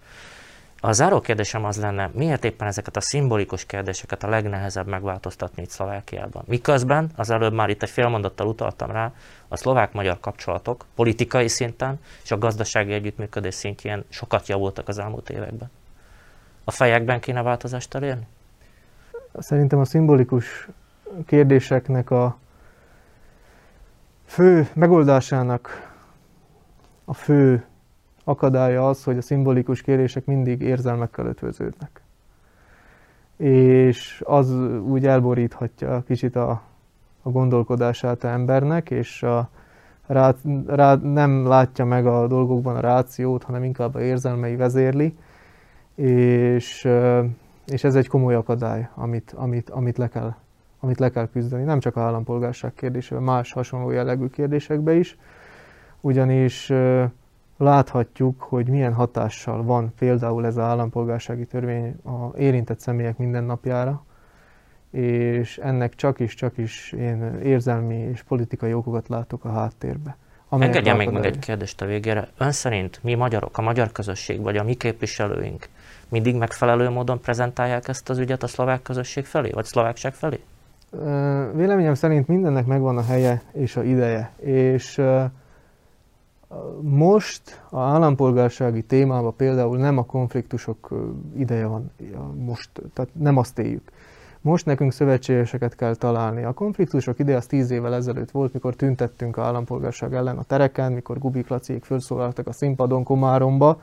A 0.79 0.91
záró 0.91 1.19
kérdésem 1.19 1.65
az 1.65 1.79
lenne, 1.79 2.09
miért 2.13 2.43
éppen 2.45 2.67
ezeket 2.67 2.95
a 2.95 3.01
szimbolikus 3.01 3.65
kérdéseket 3.65 4.23
a 4.23 4.29
legnehezebb 4.29 4.87
megváltoztatni 4.87 5.61
itt 5.61 5.69
Szlovákiában? 5.69 6.43
Miközben, 6.47 7.09
az 7.15 7.29
előbb 7.29 7.53
már 7.53 7.69
itt 7.69 7.83
egy 7.83 7.89
félmondattal 7.89 8.47
utaltam 8.47 8.91
rá, 8.91 9.11
a 9.47 9.57
szlovák-magyar 9.57 10.19
kapcsolatok 10.19 10.85
politikai 10.95 11.47
szinten 11.47 11.99
és 12.23 12.31
a 12.31 12.37
gazdasági 12.37 12.93
együttműködés 12.93 13.53
szintjén 13.53 14.03
sokat 14.09 14.47
javultak 14.47 14.87
az 14.87 14.97
elmúlt 14.97 15.29
években. 15.29 15.71
A 16.63 16.71
fejekben 16.71 17.19
kéne 17.19 17.41
változást 17.41 17.95
elérni? 17.95 18.27
Szerintem 19.39 19.79
a 19.79 19.85
szimbolikus 19.85 20.67
kérdéseknek 21.25 22.11
a 22.11 22.37
fő 24.25 24.69
megoldásának 24.73 25.91
a 27.05 27.13
fő 27.13 27.65
akadálya 28.27 28.87
az, 28.87 29.03
hogy 29.03 29.17
a 29.17 29.21
szimbolikus 29.21 29.81
kérések 29.81 30.25
mindig 30.25 30.61
érzelmekkel 30.61 31.25
ötvöződnek. 31.25 32.01
És 33.37 34.21
az 34.25 34.51
úgy 34.79 35.05
elboríthatja 35.05 36.03
kicsit 36.07 36.35
a, 36.35 36.61
a 37.21 37.29
gondolkodását 37.29 38.23
a 38.23 38.27
embernek, 38.27 38.89
és 38.89 39.23
a, 39.23 39.49
rá, 40.07 40.33
rá, 40.67 40.95
nem 40.95 41.45
látja 41.45 41.85
meg 41.85 42.05
a 42.05 42.27
dolgokban 42.27 42.75
a 42.75 42.79
rációt, 42.79 43.43
hanem 43.43 43.63
inkább 43.63 43.95
a 43.95 44.01
érzelmei 44.01 44.55
vezérli, 44.55 45.17
és, 45.95 46.89
és 47.65 47.83
ez 47.83 47.95
egy 47.95 48.07
komoly 48.07 48.35
akadály, 48.35 48.89
amit, 48.95 49.33
amit, 49.35 49.69
amit, 49.69 49.97
le 49.97 50.07
kell, 50.07 50.33
amit 50.79 50.99
le 50.99 51.09
kell 51.09 51.27
küzdeni. 51.27 51.63
Nem 51.63 51.79
csak 51.79 51.95
a 51.95 52.01
állampolgárság 52.01 52.73
kérdésében, 52.73 53.23
más 53.23 53.51
hasonló 53.51 53.91
jellegű 53.91 54.27
kérdésekbe 54.27 54.93
is, 54.93 55.17
ugyanis 56.01 56.71
láthatjuk, 57.57 58.41
hogy 58.41 58.67
milyen 58.67 58.93
hatással 58.93 59.63
van 59.63 59.93
például 59.99 60.45
ez 60.45 60.57
az 60.57 60.63
állampolgársági 60.63 61.45
törvény 61.45 61.95
a 62.03 62.37
érintett 62.37 62.79
személyek 62.79 63.17
mindennapjára, 63.17 64.03
és 64.91 65.57
ennek 65.57 65.95
csak 65.95 66.19
is, 66.19 66.33
csak 66.33 66.57
is 66.57 66.91
én 66.91 67.39
érzelmi 67.43 67.95
és 67.95 68.23
politikai 68.23 68.73
okokat 68.73 69.07
látok 69.07 69.45
a 69.45 69.51
háttérbe. 69.51 70.17
Engedje 70.49 70.93
még 70.93 71.09
meg 71.09 71.25
egy 71.25 71.39
kérdést 71.39 71.81
a 71.81 71.85
végére. 71.85 72.27
Ön 72.37 72.51
szerint 72.51 72.99
mi 73.03 73.13
magyarok, 73.13 73.57
a 73.57 73.61
magyar 73.61 73.91
közösség, 73.91 74.41
vagy 74.41 74.57
a 74.57 74.63
mi 74.63 74.73
képviselőink 74.73 75.69
mindig 76.09 76.35
megfelelő 76.35 76.89
módon 76.89 77.19
prezentálják 77.19 77.87
ezt 77.87 78.09
az 78.09 78.17
ügyet 78.17 78.43
a 78.43 78.47
szlovák 78.47 78.81
közösség 78.81 79.25
felé, 79.25 79.49
vagy 79.49 79.65
szlovákság 79.65 80.13
felé? 80.13 80.39
Véleményem 81.53 81.93
szerint 81.93 82.27
mindennek 82.27 82.65
megvan 82.65 82.97
a 82.97 83.03
helye 83.03 83.41
és 83.51 83.75
a 83.75 83.83
ideje, 83.83 84.31
és 84.39 85.01
most 86.81 87.61
a 87.69 87.79
állampolgársági 87.79 88.81
témában 88.81 89.35
például 89.35 89.77
nem 89.77 89.97
a 89.97 90.05
konfliktusok 90.05 90.89
ideje 91.37 91.65
van 91.65 91.91
most, 92.45 92.69
tehát 92.93 93.11
nem 93.13 93.37
azt 93.37 93.59
éljük. 93.59 93.91
Most 94.41 94.65
nekünk 94.65 94.91
szövetségeseket 94.91 95.75
kell 95.75 95.95
találni. 95.95 96.43
A 96.43 96.53
konfliktusok 96.53 97.19
ideje 97.19 97.37
az 97.37 97.45
tíz 97.45 97.71
évvel 97.71 97.93
ezelőtt 97.93 98.31
volt, 98.31 98.53
mikor 98.53 98.75
tüntettünk 98.75 99.37
a 99.37 99.43
állampolgárság 99.43 100.13
ellen 100.13 100.37
a 100.37 100.43
tereken, 100.43 100.91
mikor 100.91 101.19
Gubik 101.19 101.47
Laciék 101.47 101.83
felszólaltak 101.83 102.47
a 102.47 102.51
színpadon 102.51 103.03
Komáromba. 103.03 103.79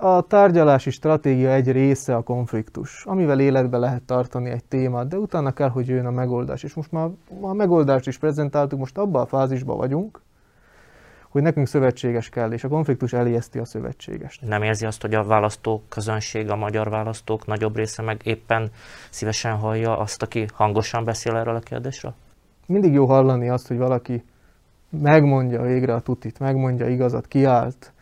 A 0.00 0.20
tárgyalási 0.20 0.90
stratégia 0.90 1.50
egy 1.50 1.72
része 1.72 2.16
a 2.16 2.22
konfliktus, 2.22 3.04
amivel 3.06 3.40
életbe 3.40 3.78
lehet 3.78 4.02
tartani 4.02 4.50
egy 4.50 4.64
témát, 4.64 5.08
de 5.08 5.16
utána 5.18 5.52
kell, 5.52 5.68
hogy 5.68 5.88
jön 5.88 6.06
a 6.06 6.10
megoldás. 6.10 6.62
És 6.62 6.74
most 6.74 6.92
már 6.92 7.08
a 7.40 7.52
megoldást 7.52 8.06
is 8.06 8.18
prezentáltuk, 8.18 8.78
most 8.78 8.98
abban 8.98 9.22
a 9.22 9.26
fázisban 9.26 9.76
vagyunk, 9.76 10.20
hogy 11.36 11.44
nekünk 11.44 11.66
szövetséges 11.66 12.28
kell, 12.28 12.52
és 12.52 12.64
a 12.64 12.68
konfliktus 12.68 13.12
elijeszti 13.12 13.58
a 13.58 13.64
szövetségest. 13.64 14.42
Nem 14.42 14.62
érzi 14.62 14.86
azt, 14.86 15.02
hogy 15.02 15.14
a 15.14 15.24
választók 15.24 15.82
közönség, 15.88 16.50
a 16.50 16.56
magyar 16.56 16.90
választók 16.90 17.46
nagyobb 17.46 17.76
része 17.76 18.02
meg 18.02 18.20
éppen 18.24 18.70
szívesen 19.10 19.56
hallja 19.56 19.98
azt, 19.98 20.22
aki 20.22 20.46
hangosan 20.52 21.04
beszél 21.04 21.36
erről 21.36 21.54
a 21.54 21.58
kérdésről? 21.58 22.14
Mindig 22.66 22.92
jó 22.92 23.06
hallani 23.06 23.48
azt, 23.48 23.68
hogy 23.68 23.76
valaki 23.76 24.24
megmondja 24.88 25.62
végre 25.62 25.94
a 25.94 26.00
tutit, 26.00 26.38
megmondja 26.38 26.88
igazat, 26.88 27.26
kiállt 27.26 27.92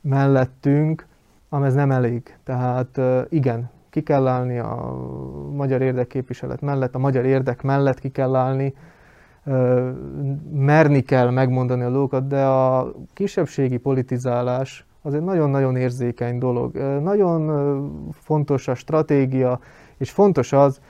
mellettünk, 0.00 1.06
ám 1.50 1.62
ez 1.62 1.74
nem 1.74 1.90
elég. 1.90 2.36
Tehát 2.44 3.00
igen, 3.28 3.70
ki 3.90 4.02
kell 4.02 4.26
állni 4.26 4.58
a 4.58 4.96
magyar 5.52 5.82
érdekképviselet 5.82 6.60
mellett, 6.60 6.94
a 6.94 6.98
magyar 6.98 7.24
érdek 7.24 7.62
mellett 7.62 7.98
ki 7.98 8.08
kell 8.08 8.34
állni, 8.34 8.74
merni 10.52 11.00
kell 11.00 11.30
megmondani 11.30 11.82
a 11.82 11.90
dolgokat, 11.90 12.26
de 12.26 12.44
a 12.44 12.92
kisebbségi 13.12 13.76
politizálás 13.76 14.86
az 15.02 15.14
egy 15.14 15.22
nagyon-nagyon 15.22 15.76
érzékeny 15.76 16.38
dolog. 16.38 16.76
Nagyon 17.02 18.12
fontos 18.12 18.68
a 18.68 18.74
stratégia, 18.74 19.60
és 19.96 20.10
fontos 20.10 20.52
az, 20.52 20.80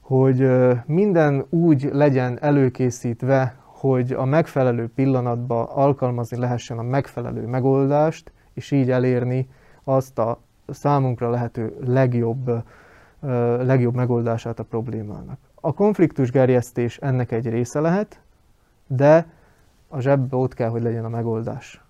hogy 0.00 0.50
minden 0.86 1.44
úgy 1.50 1.88
legyen 1.92 2.38
előkészítve, 2.40 3.56
hogy 3.64 4.12
a 4.12 4.24
megfelelő 4.24 4.90
pillanatban 4.94 5.66
alkalmazni 5.74 6.36
lehessen 6.36 6.78
a 6.78 6.82
megfelelő 6.82 7.46
megoldást, 7.46 8.32
és 8.54 8.70
így 8.70 8.90
elérni 8.90 9.48
azt 9.84 10.18
a 10.18 10.38
számunkra 10.66 11.30
lehető 11.30 11.76
legjobb, 11.86 12.50
legjobb 13.60 13.94
megoldását 13.94 14.58
a 14.58 14.64
problémának. 14.64 15.38
A 15.64 15.72
konfliktus 15.72 16.30
gerjesztés 16.30 16.96
ennek 16.96 17.32
egy 17.32 17.48
része 17.48 17.80
lehet, 17.80 18.20
de 18.86 19.26
a 19.88 20.00
zsebbe 20.00 20.36
ott 20.36 20.54
kell, 20.54 20.68
hogy 20.68 20.82
legyen 20.82 21.04
a 21.04 21.08
megoldás. 21.08 21.80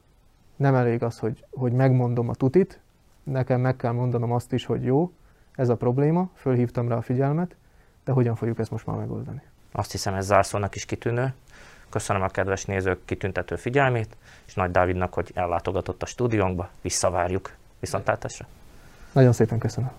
Nem 0.57 0.75
elég 0.75 1.03
az, 1.03 1.19
hogy, 1.19 1.45
hogy 1.51 1.73
megmondom 1.73 2.29
a 2.29 2.35
tutit, 2.35 2.81
nekem 3.23 3.61
meg 3.61 3.77
kell 3.77 3.93
mondanom 3.93 4.33
azt 4.33 4.53
is, 4.53 4.65
hogy 4.65 4.85
jó, 4.85 5.13
ez 5.55 5.69
a 5.69 5.77
probléma, 5.77 6.29
fölhívtam 6.35 6.89
rá 6.89 6.97
a 6.97 7.03
figyelmet, 7.03 7.55
de 8.05 8.13
hogyan 8.13 8.35
fogjuk 8.35 8.59
ezt 8.59 8.71
most 8.71 8.87
már 8.87 8.97
megoldani? 8.97 9.43
Azt 9.73 9.91
hiszem 9.91 10.15
ez 10.15 10.27
zárszónak 10.27 10.75
is 10.75 10.85
kitűnő. 10.85 11.35
Köszönöm 11.89 12.23
a 12.23 12.29
kedves 12.29 12.65
nézők 12.65 13.05
kitüntető 13.05 13.57
figyelmét, 13.57 14.17
és 14.47 14.55
Nagy 14.55 14.71
Dávidnak, 14.71 15.15
hogy 15.15 15.31
ellátogatott 15.35 16.03
a 16.03 16.07
stúdiónkba. 16.07 16.69
Visszavárjuk. 16.81 17.53
Viszontlátásra! 17.81 18.47
Nagyon 19.13 19.33
szépen 19.33 19.59
köszönöm. 19.59 19.91